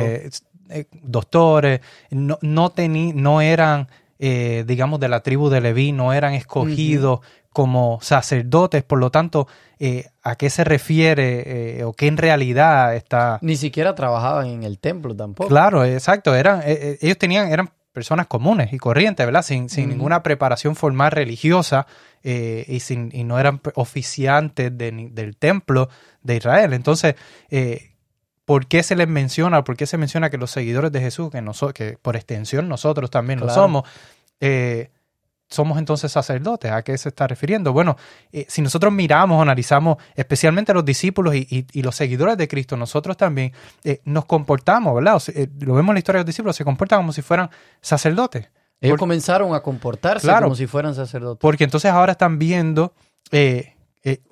doctores, 1.03 1.81
no, 2.11 2.39
no, 2.43 2.73
tení- 2.73 3.15
no 3.15 3.41
eran, 3.41 3.89
digamos, 4.19 5.01
de 5.01 5.09
la 5.09 5.21
tribu 5.21 5.49
de 5.51 5.61
Leví, 5.61 5.91
no 5.93 6.13
eran 6.13 6.33
escogidos 6.35 7.21
como 7.53 7.99
sacerdotes, 8.01 8.83
por 8.83 8.99
lo 8.99 9.11
tanto, 9.11 9.47
eh, 9.79 10.07
¿a 10.23 10.37
qué 10.37 10.49
se 10.49 10.65
refiere 10.65 11.81
eh, 11.81 11.85
o 11.85 11.93
qué 11.93 12.07
en 12.07 12.17
realidad 12.17 12.97
está... 12.97 13.39
Ni 13.43 13.57
siquiera 13.57 13.95
trabajaban 13.95 14.47
en 14.47 14.63
el 14.63 14.79
templo 14.79 15.15
tampoco. 15.15 15.49
Claro, 15.49 15.85
exacto, 15.85 16.35
eran, 16.35 16.63
eh, 16.65 16.99
ellos 17.01 17.19
tenían, 17.19 17.53
eran 17.53 17.71
personas 17.93 18.27
comunes 18.27 18.73
y 18.73 18.79
corrientes, 18.79 19.27
¿verdad? 19.27 19.43
Sin, 19.43 19.69
sin 19.69 19.91
ninguna 19.91 20.23
preparación 20.23 20.77
formal 20.77 21.13
religiosa 21.13 21.87
y, 22.23 22.81
sin, 22.81 23.11
y 23.13 23.25
no 23.25 23.39
eran 23.39 23.61
oficiantes 23.75 24.73
del 24.75 25.37
templo 25.37 25.91
de 26.23 26.37
Israel. 26.37 26.73
Entonces, 26.73 27.17
¿por 28.47 28.67
qué 28.67 28.83
se 28.83 28.97
les 28.97 29.09
menciona, 29.09 29.63
por 29.63 29.77
qué 29.77 29.85
se 29.85 29.99
menciona 29.99 30.31
que 30.31 30.39
los 30.39 30.51
seguidores 30.51 30.91
de 30.91 31.01
Jesús, 31.03 31.31
que, 31.31 31.43
nosotros, 31.43 31.75
que 31.75 31.99
por 32.01 32.17
extensión 32.17 32.67
nosotros 32.67 33.11
también 33.11 33.41
lo 33.41 33.51
somos, 33.51 33.83
somos 35.53 35.79
entonces 35.79 36.11
sacerdotes. 36.11 36.71
¿A 36.71 36.83
qué 36.83 36.97
se 36.97 37.11
está 37.11 37.27
refiriendo? 37.27 37.73
Bueno, 37.73 37.97
eh, 38.33 38.47
si 38.49 38.63
nosotros 38.63 38.93
miramos, 38.93 39.41
analizamos, 39.41 39.99
especialmente 40.15 40.73
los 40.75 40.85
discípulos 40.85 41.35
y, 41.35 41.83
los 41.83 41.95
seguidores 41.95 42.37
de 42.37 42.49
Cristo, 42.49 42.77
nosotros 42.77 43.17
también 43.17 43.53
eh, 43.85 44.01
nos 44.05 44.25
comportamos, 44.25 44.95
¿verdad? 44.95 45.23
Eh, 45.29 45.49
lo 45.61 45.75
vemos 45.75 45.91
en 45.91 45.95
la 45.95 45.99
historia 45.99 46.19
de 46.19 46.23
los 46.23 46.27
discípulos, 46.27 46.57
se 46.57 46.65
comportan 46.65 47.01
como 47.01 47.13
si 47.13 47.23
fueran 47.23 47.51
sacerdotes. 47.81 48.49
Ellos 48.81 48.99
comenzaron 48.99 49.55
a 49.55 49.61
comportarse 49.61 50.29
como 50.41 50.57
si 50.57 50.67
fueran 50.67 50.95
sacerdotes. 50.95 51.41
Porque 51.41 51.65
entonces 51.65 51.91
ahora 51.91 52.13
están 52.13 52.39
viendo, 52.39 52.95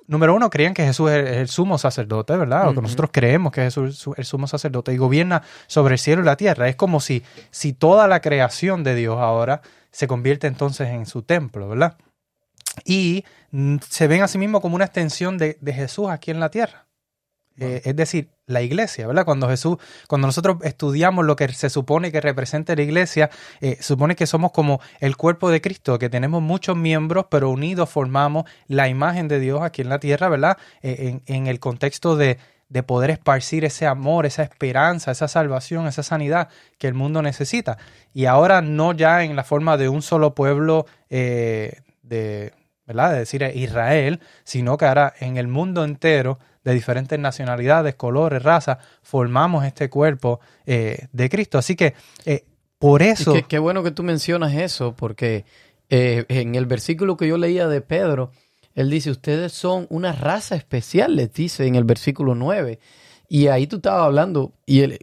número 0.07 0.35
uno, 0.35 0.49
creían 0.49 0.73
que 0.73 0.83
Jesús 0.83 1.09
es 1.09 1.37
el, 1.37 1.47
sumo 1.47 1.77
sacerdote, 1.77 2.35
¿verdad? 2.35 2.67
O 2.67 2.75
que 2.75 2.81
nosotros 2.81 3.11
creemos 3.13 3.53
que 3.53 3.61
Jesús 3.61 4.01
es 4.01 4.17
el 4.17 4.25
sumo 4.25 4.47
sacerdote 4.47 4.93
y 4.93 4.97
gobierna 4.97 5.41
sobre 5.67 5.93
el 5.93 5.99
cielo 5.99 6.21
y 6.21 6.25
la 6.25 6.35
tierra. 6.35 6.67
Es 6.67 6.75
como 6.75 6.99
si, 6.99 7.23
si 7.49 7.71
toda 7.71 8.09
la 8.09 8.19
creación 8.19 8.83
de 8.83 8.95
Dios 8.95 9.17
ahora 9.19 9.61
se 9.91 10.07
convierte 10.07 10.47
entonces 10.47 10.89
en 10.89 11.05
su 11.05 11.23
templo, 11.23 11.67
¿verdad? 11.67 11.97
Y 12.85 13.25
se 13.89 14.07
ven 14.07 14.21
a 14.21 14.27
sí 14.27 14.37
mismo 14.37 14.61
como 14.61 14.75
una 14.75 14.85
extensión 14.85 15.37
de, 15.37 15.57
Jesús 15.65 16.09
aquí 16.09 16.31
en 16.31 16.39
la 16.39 16.49
tierra. 16.49 16.87
Eh, 17.59 17.81
es 17.83 17.95
decir, 17.95 18.29
la 18.47 18.61
iglesia, 18.61 19.07
¿verdad? 19.07 19.25
Cuando 19.25 19.49
Jesús, 19.49 19.77
cuando 20.07 20.27
nosotros 20.27 20.57
estudiamos 20.63 21.25
lo 21.25 21.35
que 21.35 21.47
se 21.49 21.69
supone 21.69 22.11
que 22.11 22.21
representa 22.21 22.75
la 22.75 22.81
iglesia, 22.81 23.29
eh, 23.59 23.77
supone 23.81 24.15
que 24.15 24.25
somos 24.25 24.51
como 24.51 24.79
el 24.99 25.17
cuerpo 25.17 25.49
de 25.49 25.61
Cristo, 25.61 25.99
que 25.99 26.09
tenemos 26.09 26.41
muchos 26.41 26.77
miembros, 26.77 27.25
pero 27.29 27.49
unidos 27.49 27.89
formamos 27.89 28.45
la 28.67 28.87
imagen 28.87 29.27
de 29.27 29.39
Dios 29.39 29.61
aquí 29.61 29.81
en 29.81 29.89
la 29.89 29.99
tierra, 29.99 30.29
¿verdad? 30.29 30.57
Eh, 30.81 31.19
en, 31.25 31.47
el 31.47 31.59
contexto 31.59 32.15
de, 32.15 32.37
de 32.71 32.83
poder 32.83 33.09
esparcir 33.09 33.65
ese 33.65 33.85
amor, 33.85 34.25
esa 34.25 34.43
esperanza, 34.43 35.11
esa 35.11 35.27
salvación, 35.27 35.87
esa 35.87 36.03
sanidad 36.03 36.47
que 36.77 36.87
el 36.87 36.93
mundo 36.93 37.21
necesita. 37.21 37.77
Y 38.13 38.25
ahora 38.25 38.61
no 38.61 38.93
ya 38.93 39.25
en 39.25 39.35
la 39.35 39.43
forma 39.43 39.75
de 39.75 39.89
un 39.89 40.01
solo 40.01 40.33
pueblo 40.33 40.85
eh, 41.09 41.81
de, 42.01 42.53
¿verdad? 42.87 43.11
de 43.11 43.19
decir 43.19 43.43
Israel, 43.55 44.21
sino 44.45 44.77
que 44.77 44.85
ahora 44.85 45.13
en 45.19 45.35
el 45.35 45.49
mundo 45.49 45.83
entero 45.83 46.39
de 46.63 46.73
diferentes 46.73 47.19
nacionalidades, 47.19 47.95
colores, 47.95 48.41
razas, 48.41 48.77
formamos 49.01 49.65
este 49.65 49.89
cuerpo 49.89 50.39
eh, 50.65 51.07
de 51.11 51.29
Cristo. 51.29 51.57
Así 51.57 51.75
que 51.75 51.93
eh, 52.25 52.45
por 52.79 53.01
eso... 53.01 53.33
qué, 53.49 53.59
bueno 53.59 53.83
que 53.83 53.91
tú 53.91 54.01
mencionas 54.01 54.53
eso, 54.53 54.95
porque 54.95 55.43
en 55.89 56.55
el 56.55 56.67
versículo 56.67 57.17
que 57.17 57.27
yo 57.27 57.37
leía 57.37 57.67
de 57.67 57.81
Pedro, 57.81 58.31
él 58.75 58.89
dice, 58.89 59.11
ustedes 59.11 59.51
son 59.51 59.87
una 59.89 60.13
raza 60.13 60.55
especial, 60.55 61.15
les 61.15 61.33
dice 61.33 61.65
en 61.65 61.75
el 61.75 61.83
versículo 61.83 62.35
9. 62.35 62.79
Y 63.27 63.47
ahí 63.47 63.67
tú 63.67 63.77
estabas 63.77 64.05
hablando, 64.05 64.51
y 64.65 64.81
eh, 64.81 64.99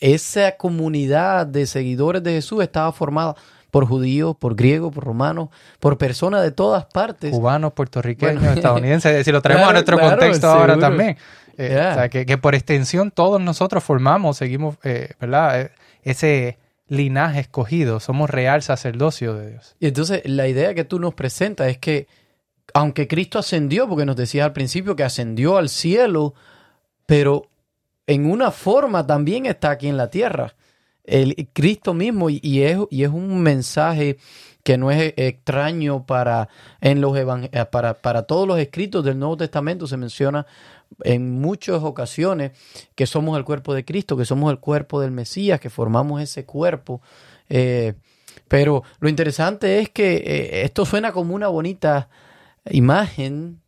esa 0.00 0.56
comunidad 0.56 1.46
de 1.46 1.66
seguidores 1.66 2.22
de 2.22 2.32
Jesús 2.32 2.62
estaba 2.62 2.92
formada 2.92 3.34
por 3.70 3.86
judíos, 3.86 4.36
por 4.36 4.54
griegos, 4.54 4.94
por 4.94 5.04
romanos, 5.04 5.48
por 5.78 5.98
personas 5.98 6.42
de 6.42 6.50
todas 6.50 6.86
partes. 6.86 7.30
Cubanos, 7.30 7.72
puertorriqueños, 7.72 8.42
estadounidenses, 8.56 9.24
si 9.24 9.32
lo 9.32 9.42
traemos 9.42 9.68
a 9.68 9.72
nuestro 9.72 9.98
contexto 9.98 10.48
ahora 10.48 10.78
también. 10.78 11.16
Eh, 11.56 11.74
o 11.74 11.94
sea, 11.94 12.08
que, 12.08 12.38
por 12.38 12.54
extensión 12.54 13.10
todos 13.10 13.40
nosotros 13.40 13.82
formamos, 13.82 14.36
seguimos, 14.36 14.76
eh, 14.84 15.10
¿verdad? 15.20 15.70
Ese 16.04 16.56
linaje 16.86 17.40
escogido, 17.40 18.00
somos 18.00 18.30
real 18.30 18.62
sacerdocio 18.62 19.34
de 19.34 19.50
Dios. 19.50 19.76
Y 19.78 19.88
entonces 19.88 20.22
la 20.24 20.48
idea 20.48 20.74
que 20.74 20.84
tú 20.84 20.98
nos 20.98 21.14
presentas 21.14 21.68
es 21.68 21.78
que 21.78 22.06
aunque 22.74 23.08
Cristo 23.08 23.38
ascendió, 23.38 23.88
porque 23.88 24.04
nos 24.04 24.16
decía 24.16 24.44
al 24.44 24.52
principio 24.52 24.96
que 24.96 25.04
ascendió 25.04 25.56
al 25.56 25.68
cielo, 25.68 26.34
pero 27.06 27.46
en 28.06 28.30
una 28.30 28.50
forma 28.50 29.06
también 29.06 29.46
está 29.46 29.70
aquí 29.70 29.88
en 29.88 29.96
la 29.96 30.10
tierra. 30.10 30.54
El 31.04 31.48
Cristo 31.52 31.94
mismo, 31.94 32.28
y, 32.30 32.62
es, 32.62 32.78
y 32.90 33.02
es 33.02 33.08
un 33.08 33.40
mensaje 33.40 34.18
que 34.62 34.76
no 34.76 34.90
es 34.90 35.14
extraño 35.16 36.04
para, 36.04 36.50
en 36.82 37.00
los 37.00 37.16
eh, 37.16 37.64
para, 37.70 37.94
para 37.94 38.22
todos 38.24 38.46
los 38.46 38.58
escritos 38.58 39.02
del 39.04 39.18
Nuevo 39.18 39.38
Testamento, 39.38 39.86
se 39.86 39.96
menciona 39.96 40.46
en 41.04 41.40
muchas 41.40 41.82
ocasiones 41.82 42.52
que 42.94 43.06
somos 43.06 43.38
el 43.38 43.44
cuerpo 43.44 43.72
de 43.72 43.84
Cristo, 43.84 44.16
que 44.16 44.24
somos 44.24 44.50
el 44.50 44.58
cuerpo 44.58 45.00
del 45.00 45.10
Mesías, 45.10 45.60
que 45.60 45.70
formamos 45.70 46.20
ese 46.20 46.44
cuerpo. 46.44 47.00
Eh, 47.48 47.94
pero 48.48 48.82
lo 49.00 49.08
interesante 49.08 49.80
es 49.80 49.88
que 49.90 50.16
eh, 50.16 50.64
esto 50.64 50.84
suena 50.84 51.12
como 51.12 51.34
una 51.34 51.48
bonita 51.48 52.08
imagen 52.70 53.60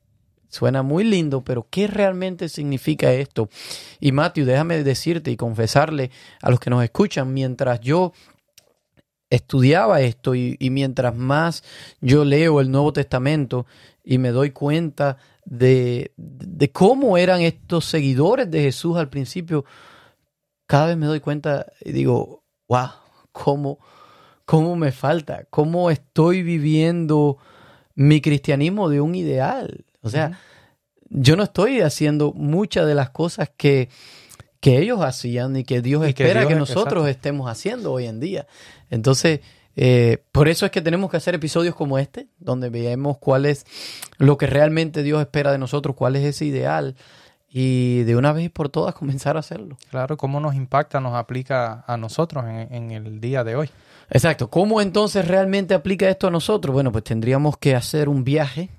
suena 0.50 0.82
muy 0.82 1.04
lindo, 1.04 1.42
pero 1.42 1.66
¿qué 1.70 1.86
realmente 1.86 2.48
significa 2.48 3.12
esto? 3.12 3.48
Y 4.00 4.12
Matthew, 4.12 4.44
déjame 4.44 4.82
decirte 4.82 5.30
y 5.30 5.36
confesarle 5.36 6.10
a 6.42 6.50
los 6.50 6.60
que 6.60 6.70
nos 6.70 6.82
escuchan, 6.82 7.32
mientras 7.32 7.80
yo 7.80 8.12
estudiaba 9.30 10.00
esto 10.00 10.34
y, 10.34 10.56
mientras 10.70 11.14
más 11.14 11.62
yo 12.00 12.24
leo 12.24 12.60
el 12.60 12.70
Nuevo 12.70 12.92
Testamento 12.92 13.64
y 14.02 14.18
me 14.18 14.30
doy 14.30 14.50
cuenta 14.50 15.18
de, 15.44 16.12
cómo 16.72 17.16
eran 17.16 17.40
estos 17.40 17.84
seguidores 17.84 18.50
de 18.50 18.62
Jesús 18.62 18.96
al 18.96 19.08
principio, 19.08 19.64
cada 20.66 20.86
vez 20.86 20.96
me 20.96 21.06
doy 21.06 21.20
cuenta 21.20 21.66
y 21.80 21.92
digo, 21.92 22.42
wow, 22.68 22.88
cómo, 23.30 23.78
cómo 24.44 24.74
me 24.74 24.90
falta, 24.90 25.44
cómo 25.48 25.92
estoy 25.92 26.42
viviendo 26.42 27.38
mi 27.94 28.20
cristianismo 28.20 28.88
de 28.88 29.00
un 29.00 29.14
ideal. 29.14 29.84
O 30.02 30.10
sea, 30.10 30.40
yo 31.08 31.36
no 31.36 31.42
estoy 31.42 31.80
haciendo 31.80 32.32
muchas 32.32 32.86
de 32.86 32.94
las 32.94 33.10
cosas 33.10 33.50
que, 33.56 33.88
que 34.60 34.78
ellos 34.78 35.00
hacían 35.02 35.56
y 35.56 35.64
que 35.64 35.82
Dios 35.82 36.06
espera 36.06 36.46
que, 36.46 36.54
nosotros 36.54 37.08
estemos 37.08 37.50
haciendo 37.50 37.92
hoy 37.92 38.06
en 38.06 38.20
día. 38.20 38.46
Entonces, 38.90 39.40
eh, 39.76 40.22
por 40.32 40.48
eso 40.48 40.66
es 40.66 40.72
que 40.72 40.80
tenemos 40.80 41.10
que 41.10 41.16
hacer 41.16 41.34
episodios 41.34 41.74
como 41.74 41.98
este, 41.98 42.28
donde 42.38 42.70
veamos 42.70 43.18
cuál 43.18 43.46
es 43.46 43.66
lo 44.18 44.38
que 44.38 44.46
realmente 44.46 45.02
Dios 45.02 45.20
espera 45.20 45.52
de 45.52 45.58
nosotros, 45.58 45.96
cuál 45.96 46.16
es 46.16 46.24
ese 46.24 46.44
ideal 46.44 46.96
y 47.48 48.04
de 48.04 48.16
una 48.16 48.32
vez 48.32 48.50
por 48.50 48.68
todas 48.68 48.94
comenzar 48.94 49.36
a 49.36 49.40
hacerlo. 49.40 49.76
Claro, 49.90 50.16
cómo 50.16 50.38
nos 50.38 50.54
impacta, 50.54 51.00
nos 51.00 51.14
aplica 51.14 51.84
a 51.86 51.96
nosotros 51.96 52.44
en 52.46 52.90
el 52.92 53.20
día 53.20 53.42
de 53.42 53.56
hoy. 53.56 53.70
Exacto. 54.10 54.50
¿Cómo 54.50 54.80
entonces 54.80 55.26
realmente 55.26 55.74
aplica 55.74 56.08
esto 56.08 56.26
a 56.26 56.30
nosotros? 56.30 56.74
Bueno, 56.74 56.90
pues 56.90 57.04
tendríamos 57.04 57.56
que 57.56 57.74
hacer 57.74 58.08
un 58.08 58.24
viaje. 58.24 58.70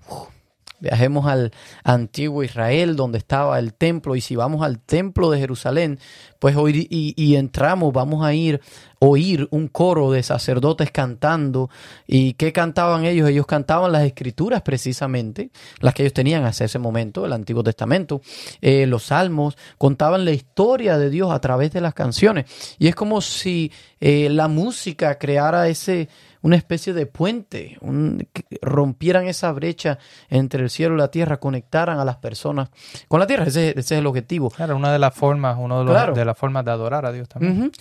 Viajemos 0.81 1.27
al 1.27 1.51
antiguo 1.83 2.43
Israel, 2.43 2.95
donde 2.95 3.19
estaba 3.19 3.59
el 3.59 3.73
templo, 3.73 4.15
y 4.15 4.21
si 4.21 4.35
vamos 4.35 4.63
al 4.63 4.79
templo 4.79 5.29
de 5.29 5.39
Jerusalén, 5.39 5.99
pues 6.39 6.55
hoy 6.55 6.87
y, 6.89 7.35
entramos, 7.35 7.93
vamos 7.93 8.25
a 8.25 8.33
ir 8.33 8.61
oír 9.03 9.47
un 9.49 9.67
coro 9.67 10.11
de 10.11 10.21
sacerdotes 10.21 10.91
cantando. 10.91 11.69
¿Y 12.05 12.33
qué 12.33 12.53
cantaban 12.53 13.03
ellos? 13.03 13.29
Ellos 13.29 13.47
cantaban 13.47 13.91
las 13.91 14.03
escrituras 14.03 14.61
precisamente, 14.61 15.49
las 15.79 15.95
que 15.95 16.03
ellos 16.03 16.13
tenían 16.13 16.45
hasta 16.45 16.65
ese 16.65 16.77
momento, 16.77 17.25
el 17.25 17.33
Antiguo 17.33 17.63
Testamento, 17.63 18.21
eh, 18.61 18.85
los 18.85 19.05
salmos, 19.05 19.57
contaban 19.79 20.23
la 20.23 20.31
historia 20.31 20.99
de 20.99 21.09
Dios 21.09 21.31
a 21.31 21.41
través 21.41 21.71
de 21.71 21.81
las 21.81 21.95
canciones. 21.95 22.45
Y 22.77 22.87
es 22.87 22.95
como 22.95 23.21
si 23.21 23.71
eh, 23.99 24.29
la 24.29 24.47
música 24.47 25.17
creara 25.17 25.67
ese 25.67 26.07
una 26.43 26.55
especie 26.55 26.93
de 26.93 27.05
puente, 27.05 27.77
rompieran 28.61 29.27
esa 29.27 29.51
brecha 29.51 29.99
entre 30.27 30.63
el 30.63 30.69
cielo 30.69 30.95
y 30.95 30.97
la 30.97 31.09
tierra, 31.09 31.37
conectaran 31.37 31.99
a 31.99 32.05
las 32.05 32.17
personas 32.17 32.69
con 33.07 33.19
la 33.19 33.27
tierra. 33.27 33.45
Ese, 33.45 33.77
es 33.77 33.91
el 33.91 34.07
objetivo. 34.07 34.49
Claro, 34.49 34.75
una 34.75 34.91
de 34.91 34.99
las 34.99 35.13
formas, 35.13 35.57
una 35.59 35.83
de, 35.83 36.13
de 36.13 36.25
las 36.25 36.37
formas 36.37 36.65
de 36.65 36.71
adorar 36.71 37.05
a 37.05 37.11
Dios 37.11 37.29
también. 37.29 37.71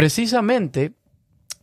Precisamente 0.00 0.94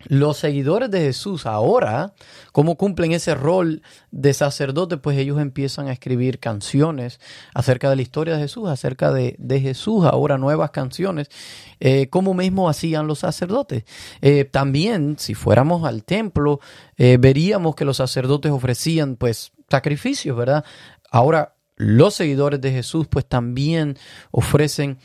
los 0.06 0.38
seguidores 0.38 0.91
de 0.91 1.00
Jesús 1.00 1.48
ahora, 1.48 2.13
¿cómo 2.51 2.77
cumplen 2.77 3.12
ese 3.12 3.34
rol 3.34 3.82
de 4.12 4.32
sacerdote? 4.32 4.98
Pues 4.98 5.17
ellos 5.17 5.41
empiezan 5.41 5.88
a 5.88 5.91
escribir 5.91 6.38
canciones 6.38 7.20
acerca 7.56 7.89
de 7.89 7.96
la 7.96 8.03
historia 8.03 8.36
de 8.36 8.41
Jesús, 8.41 8.70
acerca 8.70 9.12
de, 9.12 9.60
Jesús, 9.60 10.06
ahora 10.06 10.38
nuevas 10.38 10.70
canciones, 10.70 11.29
eh, 11.79 12.10
como 12.10 12.36
mismo 12.36 12.70
hacían 12.70 13.08
los 13.08 13.17
sacerdotes. 13.17 13.86
Eh, 14.22 14.46
también, 14.46 15.15
si 15.17 15.34
fuéramos 15.34 15.84
al 15.88 16.03
templo, 16.03 16.60
eh, 16.96 17.17
veríamos 17.20 17.74
que 17.74 17.86
los 17.86 17.98
sacerdotes 17.98 18.51
ofrecían 18.51 19.15
pues 19.15 19.51
sacrificios, 19.67 20.38
¿verdad? 20.38 20.63
Ahora, 21.10 21.56
los 21.75 22.13
seguidores 22.13 22.62
de 22.62 22.72
Jesús 22.72 23.08
pues 23.08 23.25
también 23.25 23.98
ofrecen 24.29 25.00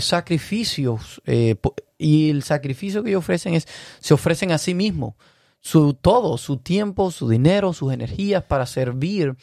sacrificios 0.00 1.20
y 2.00 2.30
el 2.30 2.42
sacrificio 2.42 3.02
que 3.02 3.10
ellos 3.10 3.20
ofrecen 3.20 3.54
es, 3.54 3.68
se 4.00 4.14
ofrecen 4.14 4.52
a 4.52 4.58
sí 4.58 4.74
mismos, 4.74 5.14
su 5.60 5.94
todo, 5.94 6.38
su 6.38 6.56
tiempo, 6.56 7.10
su 7.10 7.28
dinero, 7.28 7.72
sus 7.72 7.92
energías 7.92 8.42
para 8.42 8.66
servir 8.66 9.36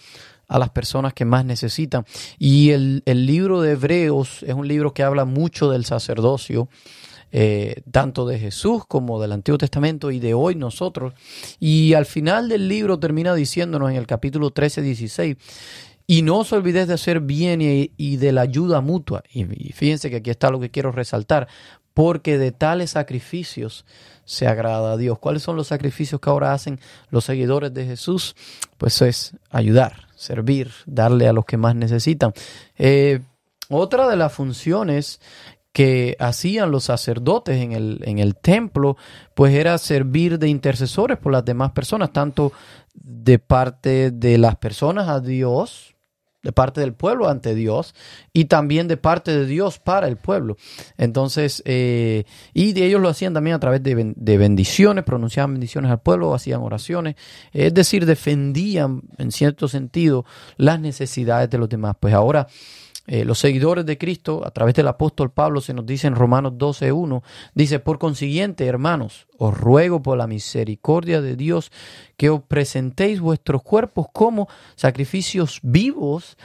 a 0.47 0.59
las 0.59 0.69
personas 0.71 1.13
que 1.13 1.25
más 1.25 1.45
necesitan. 1.45 2.05
Y 2.39 2.71
el, 2.71 3.03
libro 3.05 3.61
de 3.61 3.73
Hebreos 3.73 4.43
es 4.43 4.53
un 4.53 4.67
libro 4.67 4.93
que 4.93 5.03
habla 5.03 5.25
mucho 5.25 5.69
del 5.69 5.85
sacerdocio. 5.85 6.69
eh, 7.29 7.81
tanto 7.91 8.25
de 8.25 8.39
Jesús 8.39 8.85
como 8.87 9.21
del 9.21 9.33
Antiguo 9.33 9.57
Testamento 9.57 10.11
y 10.11 10.19
de 10.19 10.33
hoy 10.33 10.55
nosotros. 10.55 11.13
Y 11.59 11.93
al 11.93 12.05
final 12.05 12.47
del 12.47 12.69
libro 12.69 12.99
termina 12.99 13.35
diciéndonos 13.35 13.89
en 13.91 13.97
el 13.97 14.07
capítulo 14.07 14.51
13, 14.51 14.81
16, 14.81 15.35
y 16.07 16.21
no 16.21 16.37
os 16.39 16.53
olvidéis 16.53 16.87
de 16.87 16.93
hacer 16.93 17.19
bien 17.19 17.59
y, 17.61 18.15
de 18.15 18.31
la 18.31 18.41
ayuda 18.41 18.79
mutua. 18.79 19.23
Y, 19.29 19.41
y 19.67 19.73
fíjense 19.73 20.09
que 20.09 20.15
aquí 20.15 20.29
está 20.29 20.49
lo 20.49 20.61
que 20.61 20.71
quiero 20.71 20.93
resaltar, 20.93 21.49
porque 21.97 22.37
de 22.37 22.51
tales 22.51 22.91
sacrificios 22.91 23.83
se 24.23 24.45
agrada 24.45 24.91
a 24.91 24.97
Dios. 24.97 25.17
¿Cuáles 25.17 25.41
son 25.41 25.55
los 25.55 25.65
sacrificios 25.65 26.21
que 26.21 26.29
ahora 26.29 26.53
hacen 26.53 26.79
los 27.09 27.25
seguidores 27.25 27.73
de 27.73 27.87
Jesús? 27.87 28.35
Pues 28.77 29.01
es 29.01 29.35
ayudar, 29.49 30.07
servir, 30.15 30.69
darle 30.85 31.27
a 31.27 31.33
los 31.33 31.43
que 31.45 31.57
más 31.57 31.73
necesitan. 31.73 32.33
Eh, 32.77 33.21
otra 33.69 34.07
de 34.07 34.15
las 34.15 34.31
funciones 34.31 35.19
que 35.71 36.15
hacían 36.19 36.69
los 36.69 36.83
sacerdotes 36.83 37.57
en 37.57 37.71
el, 37.71 38.01
en 38.03 38.19
el 38.19 38.35
templo, 38.35 38.95
pues 39.33 39.55
era 39.55 39.75
servir 39.79 40.37
de 40.37 40.49
intercesores 40.49 41.17
por 41.17 41.31
las 41.31 41.45
demás 41.45 41.71
personas, 41.71 42.13
tanto 42.13 42.51
de 42.93 43.39
parte 43.39 44.11
de 44.11 44.37
las 44.37 44.55
personas 44.57 45.09
a 45.09 45.19
Dios, 45.19 45.95
de 46.47 46.53
parte 46.53 46.79
del 46.79 46.93
pueblo 46.93 47.27
ante 47.27 47.55
Dios 47.55 47.93
y 48.31 48.45
también 48.45 48.87
de 48.87 48.95
parte 48.95 49.37
de 49.37 49.45
Dios 49.45 49.79
para 49.79 50.07
el 50.07 50.15
pueblo. 50.15 50.55
Entonces, 50.97 51.61
eh, 51.65 52.23
y 52.53 52.71
de 52.71 52.85
ellos 52.85 53.01
lo 53.01 53.09
hacían 53.09 53.33
también 53.33 53.57
a 53.57 53.59
través 53.59 53.83
de, 53.83 54.13
de, 54.15 54.37
bendiciones, 54.37 55.03
pronunciaban 55.03 55.51
bendiciones 55.51 55.91
al 55.91 55.99
pueblo, 55.99 56.33
hacían 56.33 56.61
oraciones, 56.61 57.17
es 57.51 57.73
decir, 57.73 58.05
defendían 58.05 59.01
en 59.17 59.33
cierto 59.33 59.67
sentido 59.67 60.23
las 60.55 60.79
necesidades 60.79 61.49
de 61.49 61.57
los 61.57 61.67
demás. 61.67 61.97
Pues 61.99 62.13
ahora 62.13 62.47
eh, 63.07 63.23
los 63.23 63.39
seguidores 63.39 63.85
de 63.85 63.97
Cristo, 63.97 64.45
a 64.45 64.51
través 64.51 64.75
del 64.75 64.87
apóstol 64.89 65.31
Pablo, 65.31 65.61
se 65.61 65.73
nos 65.73 65.85
dice 65.85 66.07
en 66.07 66.15
Romanos 66.15 66.53
12.1, 66.53 67.23
dice, 67.55 67.79
por 67.79 67.99
consiguiente, 67.99 68.65
hermanos, 68.65 69.27
os 69.37 69.57
ruego 69.57 70.03
por 70.03 70.17
la 70.17 70.27
misericordia 70.27 71.21
de 71.21 71.37
Dios 71.37 71.71
que 72.17 72.29
os 72.29 72.43
presentéis 72.43 73.21
vuestros 73.21 73.63
cuerpos 73.63 74.07
como 74.11 74.49
sacrificios 74.75 75.59
vivos 75.63 76.37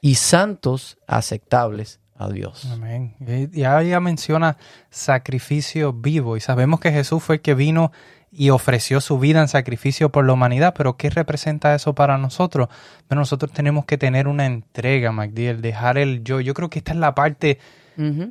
y 0.00 0.16
santos 0.16 0.98
aceptables 1.06 2.00
a 2.18 2.28
Dios. 2.28 2.66
Amén. 2.70 3.14
Ya, 3.52 3.82
ya 3.82 4.00
menciona 4.00 4.56
sacrificio 4.90 5.92
vivo 5.92 6.36
y 6.36 6.40
sabemos 6.40 6.80
que 6.80 6.90
Jesús 6.90 7.22
fue 7.22 7.36
el 7.36 7.40
que 7.40 7.54
vino 7.54 7.92
y 8.30 8.50
ofreció 8.50 9.00
su 9.00 9.18
vida 9.18 9.40
en 9.40 9.48
sacrificio 9.48 10.10
por 10.10 10.26
la 10.26 10.34
humanidad, 10.34 10.74
pero 10.76 10.96
¿qué 10.96 11.08
representa 11.08 11.74
eso 11.74 11.94
para 11.94 12.18
nosotros? 12.18 12.68
Pero 13.06 13.20
nosotros 13.20 13.52
tenemos 13.52 13.86
que 13.86 13.96
tener 13.96 14.28
una 14.28 14.44
entrega, 14.44 15.12
MacDiel, 15.12 15.62
dejar 15.62 15.96
el 15.96 16.24
yo. 16.24 16.40
Yo 16.40 16.52
creo 16.52 16.68
que 16.68 16.80
esta 16.80 16.92
es 16.92 16.98
la 16.98 17.14
parte 17.14 17.58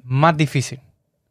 más 0.04 0.38
difícil 0.38 0.80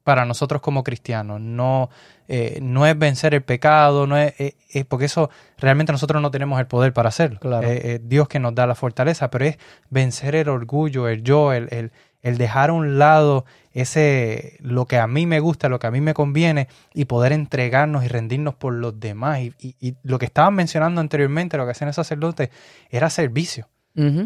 para 0.07 0.25
nosotros 0.25 0.63
como 0.63 0.85
cristianos. 0.85 1.41
No, 1.41 1.91
eh, 2.29 2.61
no 2.63 2.87
es 2.87 2.97
vencer 2.97 3.35
el 3.35 3.43
pecado, 3.43 4.07
no 4.07 4.17
es, 4.17 4.39
eh, 4.39 4.55
eh, 4.73 4.85
porque 4.85 5.07
eso 5.07 5.31
realmente 5.59 5.91
nosotros 5.91 6.23
no 6.23 6.31
tenemos 6.31 6.61
el 6.61 6.69
poder 6.69 6.93
para 6.93 7.09
hacerlo. 7.09 7.41
Claro. 7.41 7.67
Dios 8.03 8.29
que 8.29 8.39
nos 8.39 8.55
da 8.55 8.69
la 8.69 8.77
fortaleza, 8.77 9.31
pero 9.31 9.47
es 9.47 9.59
vencer 9.91 10.37
el 10.37 10.49
orgullo, 10.49 11.09
el 11.09 11.25
yo, 11.25 11.53
el, 11.53 11.67
el, 11.73 11.91
el 12.27 12.39
dejar 12.39 12.71
a 12.71 12.73
un 12.73 12.99
lado 12.99 13.45
ese 13.73 14.57
lo 14.61 14.87
que 14.87 14.99
a 14.99 15.07
mí 15.07 15.27
me 15.27 15.39
gusta, 15.39 15.69
lo 15.69 15.79
que 15.79 15.87
a 15.87 15.93
mí 15.93 16.01
me 16.01 16.13
conviene 16.13 16.67
y 16.93 17.05
poder 17.05 17.33
entregarnos 17.33 18.05
y 18.05 18.09
rendirnos 18.09 18.55
por 18.55 18.73
los 18.73 18.99
demás. 18.99 19.41
Y, 19.41 19.95
lo 20.03 20.19
que 20.19 20.27
estaban 20.27 20.55
mencionando 20.55 21.01
anteriormente, 21.01 21.57
lo 21.57 21.65
que 21.67 21.71
hacían 21.71 21.89
el 21.89 21.95
sacerdote, 21.95 22.51
era 22.91 23.11
servicio. 23.11 23.69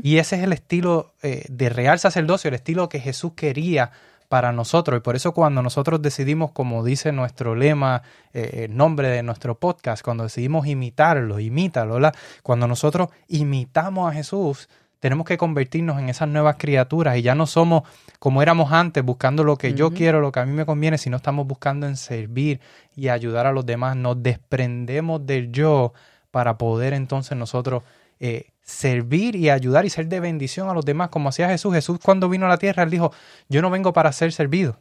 Y 0.02 0.16
ese 0.16 0.35
es 0.35 0.42
el 0.42 0.52
estilo 0.52 1.14
eh, 1.23 1.45
de 1.49 1.69
real 1.69 2.00
sacerdocio, 2.00 2.49
el 2.49 2.54
estilo 2.54 2.88
que 2.88 2.99
Jesús 2.99 3.35
quería 3.37 3.92
para 4.28 4.50
nosotros. 4.50 4.99
Y 4.99 5.00
por 5.00 5.14
eso 5.14 5.33
cuando 5.33 5.62
nosotros 5.62 6.02
decidimos, 6.02 6.50
como 6.50 6.83
dice 6.83 7.12
nuestro 7.12 7.54
lema, 7.54 8.02
eh, 8.33 8.66
el 8.69 8.76
nombre 8.76 9.09
de 9.09 9.23
nuestro 9.23 9.61
podcast, 9.61 10.02
cuando 10.02 10.25
decidimos 10.25 10.66
imitarlo, 10.66 11.38
imítalo, 11.38 12.00
cuando 12.42 12.66
nosotros 12.66 13.11
imitamos 13.28 14.11
a 14.11 14.14
Jesús, 14.14 14.69
tenemos 15.00 15.26
que 15.26 15.38
convertirnos 15.38 15.99
en 15.99 16.09
esas 16.09 16.28
nuevas 16.28 16.57
criaturas 16.59 17.16
y 17.16 17.23
ya 17.23 17.35
no 17.35 17.47
somos 17.47 17.83
como 18.18 18.42
éramos 18.42 18.70
antes, 18.70 19.03
buscando 19.03 19.44
lo 19.44 19.57
que 19.57 19.72
yo 19.72 19.92
quiero, 19.92 20.20
lo 20.20 20.31
que 20.31 20.40
a 20.40 20.46
mí 20.46 20.53
me 20.53 20.66
conviene, 20.66 20.98
sino 20.98 21.16
estamos 21.16 21.46
buscando 21.46 21.87
en 21.87 21.96
servir 21.96 22.61
y 22.94 23.09
ayudar 23.09 23.46
a 23.46 23.53
los 23.53 23.64
demás. 23.64 23.96
Nos 23.96 24.22
desprendemos 24.22 25.27
del 25.27 25.51
yo 25.51 25.94
para 26.31 26.59
poder 26.59 26.92
entonces 26.92 27.37
nosotros 27.37 27.83
eh, 28.20 28.51
servir 28.61 29.35
y 29.37 29.48
ayudar 29.48 29.87
y 29.87 29.90
ser 29.90 30.07
de 30.07 30.20
bendición 30.20 30.68
a 30.68 30.75
los 30.75 30.85
demás, 30.85 31.09
como 31.09 31.31
hacía 31.31 31.48
Jesús. 31.48 31.75
Jesús 31.75 31.98
cuando 32.03 32.29
vino 32.29 32.44
a 32.44 32.51
la 32.51 32.59
tierra, 32.59 32.83
él 32.83 32.90
dijo, 32.90 33.12
yo 33.48 33.62
no 33.62 33.70
vengo 33.70 33.94
para 33.94 34.12
ser 34.12 34.33
servido. 34.33 34.79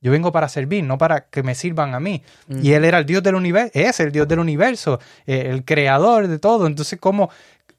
Yo 0.00 0.10
vengo 0.10 0.32
para 0.32 0.48
servir, 0.48 0.82
no 0.82 0.98
para 0.98 1.26
que 1.26 1.44
me 1.44 1.54
sirvan 1.54 1.94
a 1.94 2.00
mí. 2.00 2.24
Y 2.48 2.72
él 2.72 2.84
era 2.84 2.98
el 2.98 3.06
Dios 3.06 3.22
del 3.22 3.36
universo, 3.36 3.70
es 3.72 4.00
el 4.00 4.10
Dios 4.10 4.26
del 4.26 4.40
universo, 4.40 4.98
eh, 5.26 5.46
el 5.48 5.64
creador 5.64 6.26
de 6.26 6.40
todo. 6.40 6.66
Entonces, 6.66 6.98
como 6.98 7.30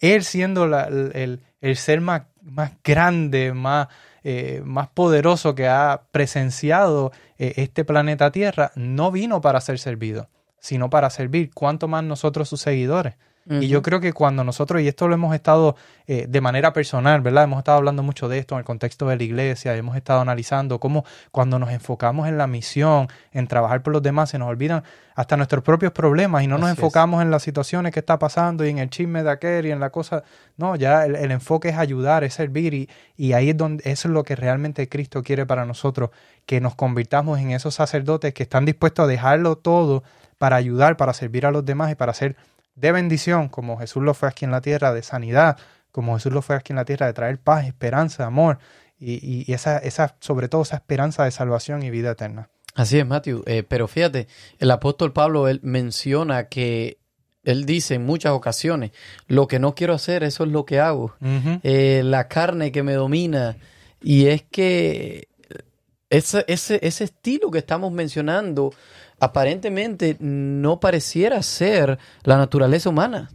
él 0.04 0.24
siendo 0.24 0.66
el, 0.66 1.42
el 1.64 1.78
ser 1.78 2.02
más, 2.02 2.24
más 2.42 2.74
grande, 2.84 3.54
más, 3.54 3.88
eh, 4.24 4.62
más 4.66 4.90
poderoso 4.90 5.56
que 5.56 5.70
ha 5.70 6.04
presenciado 6.12 7.14
eh, 7.38 7.54
este 7.56 7.86
planeta 7.86 8.32
Tierra, 8.32 8.74
no 8.76 9.12
vino 9.12 9.40
para 9.40 9.62
ser 9.62 9.80
servido, 9.80 10.30
sino 10.60 10.90
para 10.90 11.10
servir. 11.10 11.52
¿Cuánto 11.54 11.88
más 11.88 12.04
nosotros 12.04 12.50
sus 12.50 12.60
seguidores? 12.60 13.16
Y 13.50 13.68
yo 13.68 13.82
creo 13.82 14.00
que 14.00 14.14
cuando 14.14 14.44
nosotros, 14.46 14.82
y 14.82 14.88
esto 14.88 15.08
lo 15.10 15.16
hemos 15.16 15.36
estado 15.36 15.76
eh, 16.08 16.28
de 16.30 16.42
manera 16.42 16.72
personal, 16.72 17.20
¿verdad? 17.22 17.44
Hemos 17.44 17.60
estado 17.60 17.78
hablando 17.78 18.02
mucho 18.02 18.30
de 18.30 18.38
esto 18.38 18.56
en 18.56 18.60
el 18.60 18.66
contexto 18.66 19.08
de 19.08 19.18
la 19.18 19.24
iglesia, 19.24 19.76
hemos 19.76 19.98
estado 19.98 20.22
analizando 20.22 20.80
cómo 20.80 21.04
cuando 21.32 21.60
nos 21.60 21.70
enfocamos 21.72 22.30
en 22.30 22.38
la 22.38 22.48
misión, 22.48 23.08
en 23.34 23.48
trabajar 23.48 23.84
por 23.84 23.92
los 23.92 24.02
demás, 24.02 24.30
se 24.30 24.40
nos 24.40 24.48
olvidan 24.48 24.84
hasta 25.16 25.36
nuestros 25.36 25.62
propios 25.64 25.92
problemas 25.92 26.44
y 26.44 26.48
no 26.48 26.58
nos 26.58 26.70
enfocamos 26.70 27.22
en 27.22 27.32
las 27.32 27.44
situaciones 27.44 27.92
que 27.92 28.00
está 28.00 28.18
pasando 28.18 28.66
y 28.66 28.70
en 28.70 28.80
el 28.80 28.90
chisme 28.90 29.24
de 29.24 29.32
aquel 29.32 29.66
y 29.66 29.72
en 29.72 29.80
la 29.82 29.90
cosa. 29.90 30.24
No, 30.56 30.76
ya 30.78 31.06
el, 31.06 31.32
enfoque 31.32 31.70
es 31.70 31.78
ayudar, 31.78 32.24
es 32.24 32.34
servir 32.34 32.74
y, 32.74 32.90
y 33.18 33.34
ahí 33.34 33.50
es 33.50 33.58
donde 33.58 33.84
eso 33.90 34.08
es 34.08 34.14
lo 34.14 34.24
que 34.24 34.38
realmente 34.38 34.88
Cristo 34.88 35.22
quiere 35.22 35.46
para 35.46 35.66
nosotros, 35.66 36.12
que 36.46 36.62
nos 36.62 36.76
convirtamos 36.76 37.40
en 37.40 37.52
esos 37.52 37.76
sacerdotes 37.76 38.34
que 38.34 38.44
están 38.44 38.66
dispuestos 38.66 39.04
a 39.04 39.08
dejarlo 39.08 39.58
todo 39.58 40.04
para 40.38 40.56
ayudar, 40.56 40.98
para 40.98 41.14
servir 41.14 41.46
a 41.46 41.52
los 41.52 41.66
demás 41.66 41.92
y 41.92 41.96
para 41.96 42.14
ser 42.14 42.36
de 42.76 42.92
bendición, 42.92 43.50
como 43.50 43.78
Jesús 43.78 44.04
lo 44.04 44.14
fue 44.14 44.30
aquí 44.30 44.46
en 44.46 44.52
la 44.52 44.62
tierra, 44.62 44.94
de 44.94 45.04
sanidad, 45.04 45.58
como 45.92 46.16
Jesús 46.16 46.34
lo 46.34 46.42
fue 46.42 46.56
aquí 46.56 46.74
en 46.74 46.78
la 46.78 46.86
tierra, 46.86 47.06
de 47.06 47.14
traer 47.14 47.40
paz, 47.40 47.66
esperanza, 47.66 48.26
amor 48.26 48.60
y, 49.00 49.52
esa, 49.52 49.78
esa, 49.78 50.16
sobre 50.20 50.48
todo 50.48 50.62
esa 50.62 50.78
esperanza 50.78 51.26
de 51.26 51.32
salvación 51.32 51.84
y 51.84 51.90
vida 51.90 52.12
eterna. 52.12 52.50
Así 52.76 52.98
es, 52.98 53.06
Matthew. 53.06 53.44
Eh, 53.46 53.64
pero 53.64 53.88
fíjate, 53.88 54.28
el 54.60 54.72
apóstol 54.72 55.14
Pablo 55.14 55.48
él 55.48 55.60
menciona 55.62 56.48
que 56.48 56.98
él 57.44 57.66
dice 57.66 57.96
en 57.96 58.06
muchas 58.06 58.32
ocasiones, 58.32 58.92
lo 59.28 59.48
que 59.48 59.60
no 59.60 59.76
quiero 59.76 59.94
hacer, 59.94 60.24
eso 60.24 60.46
es 60.46 60.52
lo 60.52 60.66
que 60.66 60.80
hago. 60.80 61.14
Eh, 61.64 62.02
la 62.04 62.28
carne 62.28 62.72
que 62.72 62.84
me 62.84 62.94
domina. 62.94 63.58
Y 64.02 64.28
es 64.28 64.44
que 64.44 65.28
ese, 66.10 66.46
ese, 66.48 66.80
ese 66.82 67.04
estilo 67.04 67.52
que 67.52 67.60
estamos 67.60 67.92
mencionando 67.92 68.74
aparentemente 69.20 70.18
no 70.20 70.80
pareciera 70.80 71.42
ser 71.44 72.00
la 72.24 72.38
naturaleza 72.38 72.90
humana. 72.90 73.30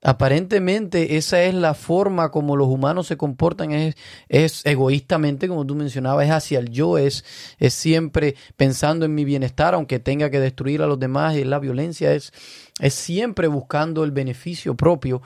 Aparentemente 0.00 1.16
esa 1.16 1.42
es 1.42 1.54
la 1.54 1.74
forma 1.74 2.30
como 2.30 2.56
los 2.56 2.68
humanos 2.68 3.08
se 3.08 3.16
comportan, 3.16 3.72
es, 3.72 3.96
es 4.28 4.64
egoístamente, 4.64 5.48
como 5.48 5.66
tú 5.66 5.74
mencionabas, 5.74 6.26
es 6.26 6.30
hacia 6.30 6.60
el 6.60 6.70
yo, 6.70 6.98
es, 6.98 7.24
es 7.58 7.74
siempre 7.74 8.36
pensando 8.56 9.06
en 9.06 9.14
mi 9.16 9.24
bienestar, 9.24 9.74
aunque 9.74 9.98
tenga 9.98 10.30
que 10.30 10.38
destruir 10.38 10.82
a 10.82 10.86
los 10.86 11.00
demás, 11.00 11.36
y 11.36 11.42
la 11.42 11.58
violencia 11.58 12.12
es, 12.12 12.32
es 12.78 12.94
siempre 12.94 13.48
buscando 13.48 14.04
el 14.04 14.12
beneficio 14.12 14.76
propio 14.76 15.20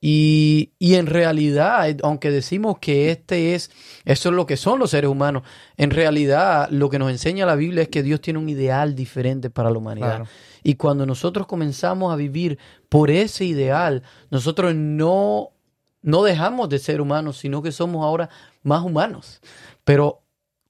y, 0.00 0.72
y, 0.78 0.94
en 0.94 1.06
realidad, 1.06 1.88
aunque 2.04 2.30
decimos 2.30 2.78
que 2.78 3.10
este 3.10 3.54
es, 3.54 3.70
eso 4.04 4.28
es 4.28 4.34
lo 4.34 4.46
que 4.46 4.56
son 4.56 4.78
los 4.78 4.90
seres 4.90 5.10
humanos, 5.10 5.42
en 5.76 5.90
realidad 5.90 6.68
lo 6.70 6.88
que 6.88 7.00
nos 7.00 7.10
enseña 7.10 7.46
la 7.46 7.56
Biblia 7.56 7.82
es 7.82 7.88
que 7.88 8.04
Dios 8.04 8.20
tiene 8.20 8.38
un 8.38 8.48
ideal 8.48 8.94
diferente 8.94 9.50
para 9.50 9.70
la 9.70 9.78
humanidad. 9.78 10.24
Y 10.62 10.74
cuando 10.74 11.04
nosotros 11.04 11.48
comenzamos 11.48 12.12
a 12.12 12.16
vivir 12.16 12.58
por 12.88 13.10
ese 13.10 13.44
ideal, 13.44 14.04
nosotros 14.30 14.72
no, 14.74 15.50
no 16.02 16.22
dejamos 16.22 16.68
de 16.68 16.78
ser 16.78 17.00
humanos, 17.00 17.38
sino 17.38 17.60
que 17.60 17.72
somos 17.72 18.04
ahora 18.04 18.28
más 18.62 18.84
humanos. 18.84 19.40
Pero 19.84 20.22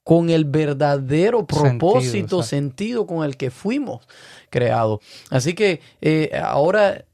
con 0.04 0.30
el 0.30 0.46
verdadero 0.46 1.46
propósito, 1.46 2.42
sentido, 2.42 3.06
con 3.06 3.24
el 3.24 3.36
que 3.36 3.50
fuimos 3.50 4.08
creados. 4.48 5.00
Así 5.28 5.52
que 5.52 5.82
eh, 6.00 6.30
ahora 6.42 7.04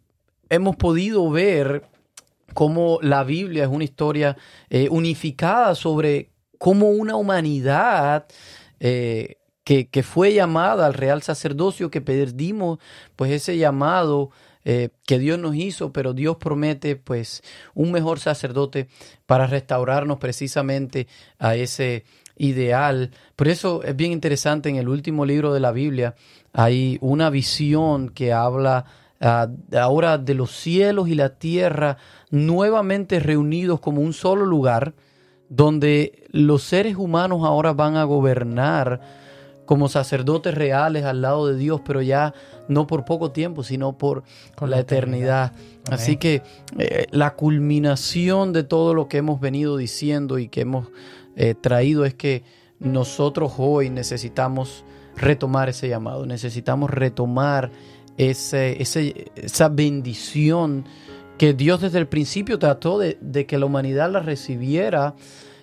hemos 0.49 0.77
podido 0.77 1.29
ver 1.29 1.83
cómo 2.55 2.99
la 3.03 3.25
Biblia 3.25 3.65
es 3.65 3.71
una 3.71 3.85
historia 3.85 4.37
eh, 4.71 4.89
unificada 4.91 5.75
sobre 5.75 6.31
cómo 6.59 6.89
una 6.91 7.17
humanidad 7.17 8.27
eh, 8.81 9.37
que, 9.65 10.03
fue 10.03 10.33
llamada 10.33 10.87
al 10.87 10.95
real 10.95 11.23
sacerdocio, 11.23 11.91
que 11.91 12.01
perdimos 12.01 12.79
pues 13.17 13.33
ese 13.33 13.57
llamado 13.57 14.31
eh, 14.65 14.91
que 15.07 15.19
Dios 15.19 15.39
nos 15.39 15.55
hizo, 15.57 15.93
pero 15.93 16.13
Dios 16.13 16.37
promete 16.37 16.97
pues 16.97 17.43
un 17.75 17.93
mejor 17.93 18.21
sacerdote 18.21 18.89
para 19.27 19.47
restaurarnos 19.47 20.19
precisamente 20.19 21.07
a 21.39 21.57
ese 21.57 22.05
ideal. 22.37 23.11
Por 23.37 23.49
eso 23.49 23.83
es 23.83 23.97
bien 23.97 24.13
interesante 24.13 24.69
en 24.69 24.77
el 24.77 24.89
último 24.89 25.25
libro 25.25 25.53
de 25.53 25.61
la 25.61 25.73
Biblia 25.73 26.15
hay 26.55 26.99
una 27.01 27.31
visión 27.31 28.09
que 28.11 28.33
habla 28.33 28.87
ahora 29.21 30.19
de 30.19 30.35
los 30.35 30.51
cielos 30.51 31.09
y 31.09 31.15
la 31.15 31.31
tierra 31.31 31.97
nuevamente 32.31 33.21
reunidos 33.21 33.81
como 33.81 34.01
un 34.03 34.13
solo 34.13 34.45
lugar 34.45 34.95
donde 35.49 36.27
los 36.31 36.63
seres 36.63 36.97
humanos 36.97 37.43
ahora 37.45 37.73
van 37.73 37.97
a 37.97 38.05
gobernar 38.05 39.01
como 39.67 39.89
sacerdotes 39.89 40.55
reales 40.55 41.05
al 41.05 41.23
lado 41.23 41.47
de 41.47 41.57
Dios, 41.57 41.81
pero 41.85 42.03
ya 42.03 42.35
no 42.69 42.87
por 42.87 43.05
poco 43.05 43.31
tiempo, 43.31 43.63
sino 43.63 43.97
por 43.97 44.25
la, 44.61 44.79
eternidad. 44.79 45.53
Así 45.91 46.17
que 46.17 46.43
eh, 46.79 47.07
la 47.11 47.35
culminación 47.35 48.53
de 48.53 48.63
todo 48.63 48.95
lo 48.95 49.09
que 49.09 49.19
hemos 49.19 49.41
venido 49.41 49.77
diciendo 49.77 50.39
y 50.39 50.49
que 50.49 50.63
hemos 50.63 50.89
eh, 51.37 51.55
traído 51.55 52.05
es 52.05 52.15
que 52.15 52.43
nosotros 52.79 53.55
hoy 53.59 53.91
necesitamos 53.91 54.85
retomar 55.17 55.69
ese 55.69 55.89
llamado, 55.89 56.27
necesitamos 56.27 56.91
retomar 56.91 57.71
ese, 58.17 58.81
esa 58.81 59.69
bendición 59.69 60.85
que 61.39 61.53
Dios 61.53 61.81
desde 61.81 61.99
el 61.99 62.07
principio 62.07 62.59
trató 62.59 62.99
de, 62.99 63.47
que 63.47 63.59
la 63.59 63.67
humanidad 63.67 64.11
la 64.11 64.21
recibiera 64.21 65.15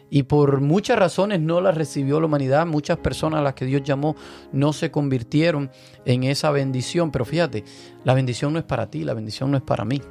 y 0.10 0.24
por 0.24 0.60
muchas 0.60 1.00
razones 1.00 1.40
no 1.40 1.62
la 1.62 1.72
recibió 1.72 2.20
la 2.20 2.26
humanidad. 2.26 2.66
Muchas 2.66 2.98
personas 2.98 3.40
a 3.40 3.44
las 3.44 3.54
que 3.54 3.66
Dios 3.66 3.82
llamó 3.84 4.18
no 4.52 4.74
se 4.74 4.92
convirtieron 4.92 5.72
en 6.06 6.24
esa 6.26 6.52
bendición. 6.52 7.12
Pero 7.12 7.24
fíjate, 7.24 7.64
la 8.04 8.14
bendición 8.14 8.52
no 8.52 8.60
es 8.60 8.66
para 8.66 8.90
ti, 8.90 9.06
la 9.06 9.14
bendición 9.14 9.52
no 9.52 9.58
es 9.58 9.64
para 9.64 9.86
mí. 9.86 10.02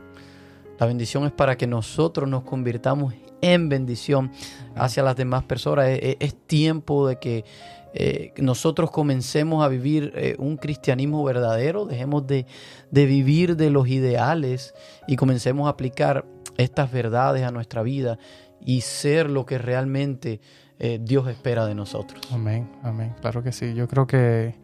La 0.79 0.87
bendición 0.87 1.27
es 1.27 1.33
para 1.33 1.59
que 1.59 1.67
nosotros 1.67 2.27
nos 2.27 2.45
convirtamos 2.45 3.13
en 3.43 3.69
bendición 3.69 4.33
hacia 4.75 5.03
las 5.03 5.17
demás 5.17 5.45
personas. 5.45 5.87
Es, 5.91 6.35
tiempo 6.47 7.07
de 7.07 7.19
que 7.19 7.45
eh, 7.93 8.33
nosotros 8.37 8.91
comencemos 8.91 9.65
a 9.65 9.69
vivir 9.69 10.13
eh, 10.15 10.37
un 10.39 10.57
cristianismo 10.57 11.25
verdadero, 11.25 11.87
dejemos 11.87 12.27
de, 12.27 12.47
de 12.91 13.07
vivir 13.07 13.57
de 13.57 13.71
los 13.71 13.89
ideales 13.89 14.75
y 15.07 15.17
comencemos 15.17 15.67
a 15.67 15.71
aplicar 15.71 16.25
estas 16.57 16.93
verdades 16.93 17.43
a 17.43 17.51
nuestra 17.51 17.83
vida 17.83 18.19
y 18.61 18.83
ser 18.83 19.31
lo 19.31 19.47
que 19.47 19.59
realmente 19.59 20.41
eh, 20.79 20.99
Dios 21.01 21.29
espera 21.29 21.67
de 21.67 21.75
nosotros. 21.75 22.21
Amén, 22.33 22.71
amén. 22.83 23.15
Claro 23.21 23.43
que 23.43 23.53
sí. 23.53 23.75
Yo 23.75 23.89
creo 23.89 24.07
que, 24.07 24.55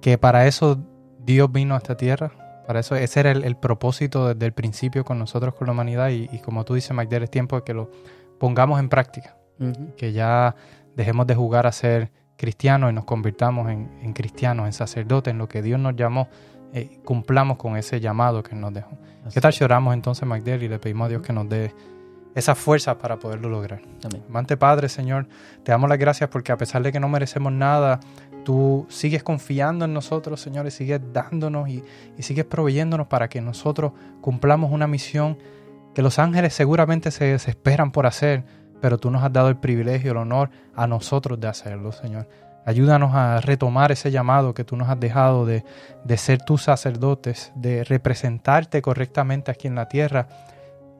que 0.00 0.18
para 0.18 0.46
eso 0.46 0.78
Dios 1.24 1.50
vino 1.52 1.74
a 1.74 1.78
esta 1.78 1.96
tierra. 1.96 2.32
Para 2.66 2.80
eso 2.80 2.96
ese 2.96 3.20
era 3.20 3.30
el, 3.32 3.56
propósito 3.56 4.28
desde 4.28 4.46
el 4.46 4.52
principio 4.52 5.04
con 5.04 5.18
nosotros, 5.18 5.54
con 5.54 5.66
la 5.66 5.72
humanidad. 5.72 6.08
Y, 6.08 6.38
como 6.40 6.64
tú 6.64 6.74
dices, 6.74 6.92
Magdalena, 6.92 7.24
es 7.24 7.30
tiempo 7.30 7.56
de 7.56 7.62
que 7.62 7.74
lo 7.74 7.90
pongamos 8.38 8.80
en 8.80 8.88
práctica. 8.88 9.36
Que 9.96 10.12
ya 10.12 10.56
dejemos 10.96 11.26
de 11.26 11.34
jugar 11.34 11.66
a 11.66 11.72
ser 11.72 12.10
cristianos 12.36 12.90
y 12.90 12.94
nos 12.94 13.04
convirtamos 13.04 13.70
en, 13.70 14.12
cristianos, 14.12 14.66
en 14.66 14.72
sacerdotes, 14.72 15.32
en 15.32 15.38
lo 15.38 15.48
que 15.48 15.62
Dios 15.62 15.80
nos 15.80 15.96
llamó. 15.96 16.28
Eh, 16.72 16.98
cumplamos 17.04 17.56
con 17.56 17.76
ese 17.76 18.00
llamado 18.00 18.42
que 18.42 18.54
nos 18.54 18.74
dejó. 18.74 18.98
¿Qué 19.32 19.40
tal 19.40 19.52
si 19.52 19.64
oramos 19.64 19.94
entonces, 19.94 20.26
Magdalena, 20.26 20.64
y 20.64 20.68
le 20.68 20.78
pedimos 20.78 21.06
a 21.06 21.08
Dios 21.08 21.22
que 21.22 21.32
nos 21.32 21.48
dé 21.48 21.72
esa 22.36 22.54
fuerza 22.54 22.98
para 22.98 23.16
poderlo 23.16 23.48
lograr. 23.48 23.80
Amén. 24.04 24.22
Amante 24.28 24.58
Padre, 24.58 24.90
Señor, 24.90 25.26
te 25.64 25.72
damos 25.72 25.88
las 25.88 25.98
gracias 25.98 26.28
porque 26.28 26.52
a 26.52 26.58
pesar 26.58 26.82
de 26.82 26.92
que 26.92 27.00
no 27.00 27.08
merecemos 27.08 27.50
nada, 27.50 27.98
tú 28.44 28.86
sigues 28.90 29.22
confiando 29.22 29.86
en 29.86 29.94
nosotros, 29.94 30.38
Señor, 30.38 30.66
y 30.66 30.70
sigues 30.70 31.00
dándonos 31.14 31.66
y, 31.70 31.82
sigues 32.18 32.44
proveyéndonos 32.44 33.06
para 33.06 33.28
que 33.28 33.40
nosotros 33.40 33.92
cumplamos 34.20 34.70
una 34.70 34.86
misión 34.86 35.38
que 35.94 36.02
los 36.02 36.18
ángeles 36.18 36.52
seguramente 36.52 37.10
se 37.10 37.24
desesperan 37.24 37.90
por 37.90 38.04
hacer, 38.04 38.44
pero 38.80 38.98
tú 38.98 39.10
nos 39.10 39.22
has 39.22 39.32
dado 39.32 39.48
el 39.48 39.56
privilegio, 39.56 40.12
el 40.12 40.18
honor 40.18 40.50
a 40.74 40.86
nosotros 40.86 41.40
de 41.40 41.48
hacerlo, 41.48 41.92
Señor. 41.92 42.28
Ayúdanos 42.64 43.14
a 43.14 43.40
retomar 43.40 43.92
ese 43.92 44.10
llamado 44.10 44.52
que 44.52 44.64
tú 44.64 44.76
nos 44.76 44.88
has 44.88 44.98
dejado 44.98 45.46
de, 45.46 45.62
ser 46.16 46.42
tus 46.42 46.64
sacerdotes, 46.64 47.52
de 47.54 47.84
representarte 47.84 48.82
correctamente 48.82 49.52
aquí 49.52 49.68
en 49.68 49.76
la 49.76 49.88
tierra 49.88 50.26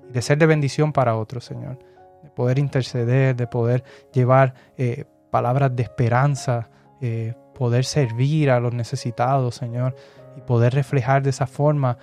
de 0.09 0.23
ser 0.23 0.39
de 0.39 0.47
bendición 0.47 0.93
para 0.93 1.17
otros, 1.17 1.45
Señor. 1.45 1.79
De 2.23 2.31
poder 2.31 2.59
interceder, 2.59 3.37
de 3.37 3.47
poder 3.47 3.85
llevar 4.13 4.55
eh, 4.77 5.05
palabras 5.31 5.75
de 5.75 5.83
esperanza, 5.83 6.69
eh, 7.01 7.35
poder 7.55 7.85
servir 7.85 8.51
a 8.51 8.61
los 8.61 8.73
necesitados, 8.73 9.55
Señor, 9.55 9.97
y 10.37 10.41
poder 10.43 10.75
reflejar 10.75 11.23
de 11.23 11.31
esa 11.31 11.47
forma 11.47 11.99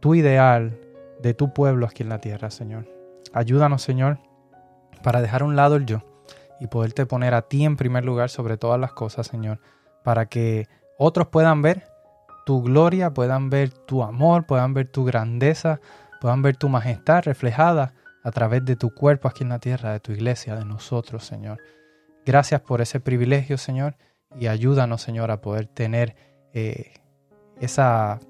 tu 0.00 0.14
ideal 0.14 0.78
de 1.20 1.34
tu 1.34 1.52
pueblo 1.52 1.86
aquí 1.86 2.02
en 2.02 2.08
la 2.08 2.20
tierra, 2.20 2.50
Señor. 2.50 2.86
Ayúdanos, 3.32 3.82
Señor, 3.82 4.18
para 5.02 5.22
dejar 5.22 5.42
a 5.42 5.44
un 5.44 5.56
lado 5.56 5.76
el 5.76 5.86
yo 5.86 6.02
y 6.60 6.66
poderte 6.66 7.06
poner 7.06 7.34
a 7.34 7.42
ti 7.42 7.64
en 7.64 7.76
primer 7.76 8.04
lugar 8.04 8.30
sobre 8.30 8.56
todas 8.56 8.78
las 8.78 8.92
cosas, 8.92 9.26
Señor, 9.26 9.60
para 10.04 10.26
que 10.26 10.68
otros 10.98 11.28
puedan 11.28 11.62
ver 11.62 11.84
tu 12.44 12.62
gloria, 12.62 13.12
puedan 13.12 13.48
ver 13.50 13.70
tu 13.70 14.02
amor, 14.02 14.46
puedan 14.46 14.74
ver 14.74 14.88
tu 14.88 15.04
grandeza, 15.04 15.80
puedan 16.20 16.42
ver 16.42 16.56
tu 16.56 16.68
majestad 16.68 17.22
reflejada 17.24 17.94
a 18.22 18.30
través 18.30 18.64
de 18.64 18.76
tu 18.76 18.94
cuerpo 18.94 19.28
aquí 19.28 19.42
en 19.42 19.50
la 19.50 19.58
tierra, 19.58 19.92
de 19.92 20.00
tu 20.00 20.12
iglesia, 20.12 20.54
de 20.54 20.64
nosotros, 20.64 21.24
Señor. 21.24 21.58
Gracias 22.26 22.60
por 22.60 22.80
ese 22.82 23.00
privilegio, 23.00 23.56
Señor, 23.56 23.96
y 24.38 24.46
ayúdanos, 24.46 25.00
Señor, 25.00 25.30
a 25.30 25.40
poder 25.40 25.66
tener 25.66 26.14
eh, 26.52 26.92
esa 27.60 28.20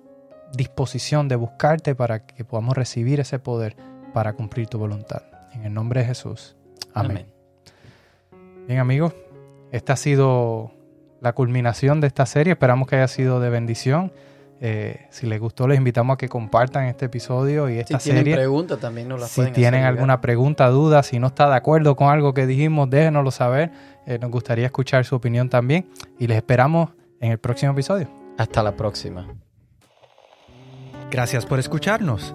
disposición 0.53 1.29
de 1.29 1.37
buscarte 1.37 1.95
para 1.95 2.27
que 2.27 2.45
podamos 2.45 2.77
recibir 2.77 3.21
ese 3.21 3.39
poder 3.39 3.77
para 4.15 4.35
cumplir 4.35 4.69
tu 4.69 4.79
voluntad. 4.79 5.23
En 5.53 5.65
el 5.65 5.75
nombre 5.75 6.01
de 6.01 6.07
Jesús. 6.07 6.57
Amén. 6.95 7.27
Bien, 8.67 8.81
amigos, 8.81 9.15
esta 9.73 9.95
ha 9.95 9.97
sido 9.97 10.73
la 11.21 11.33
culminación 11.33 12.01
de 12.01 12.07
esta 12.07 12.27
serie. 12.27 12.53
Esperamos 12.53 12.89
que 12.89 12.97
haya 12.97 13.09
sido 13.09 13.41
de 13.41 13.51
bendición. 13.51 14.13
Eh, 14.63 15.07
si 15.11 15.27
les 15.27 15.41
gustó, 15.41 15.67
les 15.67 15.79
invitamos 15.79 16.15
a 16.15 16.19
que 16.19 16.29
compartan 16.29 16.85
este 16.85 17.07
episodio 17.07 17.71
y 17.71 17.79
esta 17.79 17.99
si 17.99 18.11
serie. 18.11 18.21
Si 18.21 18.25
tienen 18.25 18.41
preguntas, 18.41 18.79
también 18.79 19.09
nos 19.09 19.21
las 19.21 19.31
Si 19.31 19.47
tienen 19.53 19.85
alguna 19.85 20.21
pregunta, 20.21 20.69
duda, 20.69 21.03
si 21.03 21.19
no 21.19 21.29
está 21.29 21.49
de 21.49 21.57
acuerdo 21.57 21.97
con 21.97 22.11
algo 22.11 22.35
que 22.35 22.47
dijimos, 22.47 22.91
déjenoslo 22.91 23.31
saber. 23.31 23.71
Eh, 24.07 24.19
nos 24.21 24.31
gustaría 24.31 24.67
escuchar 24.67 25.05
su 25.05 25.17
opinión 25.17 25.49
también. 25.49 25.89
Y 26.19 26.27
les 26.27 26.37
esperamos 26.37 26.91
en 27.21 27.33
el 27.33 27.39
próximo 27.39 27.73
episodio. 27.73 28.09
Hasta 28.37 28.63
la 28.63 28.77
próxima. 28.77 29.27
Gracias 31.11 31.47
por 31.47 31.59
escucharnos. 31.59 32.35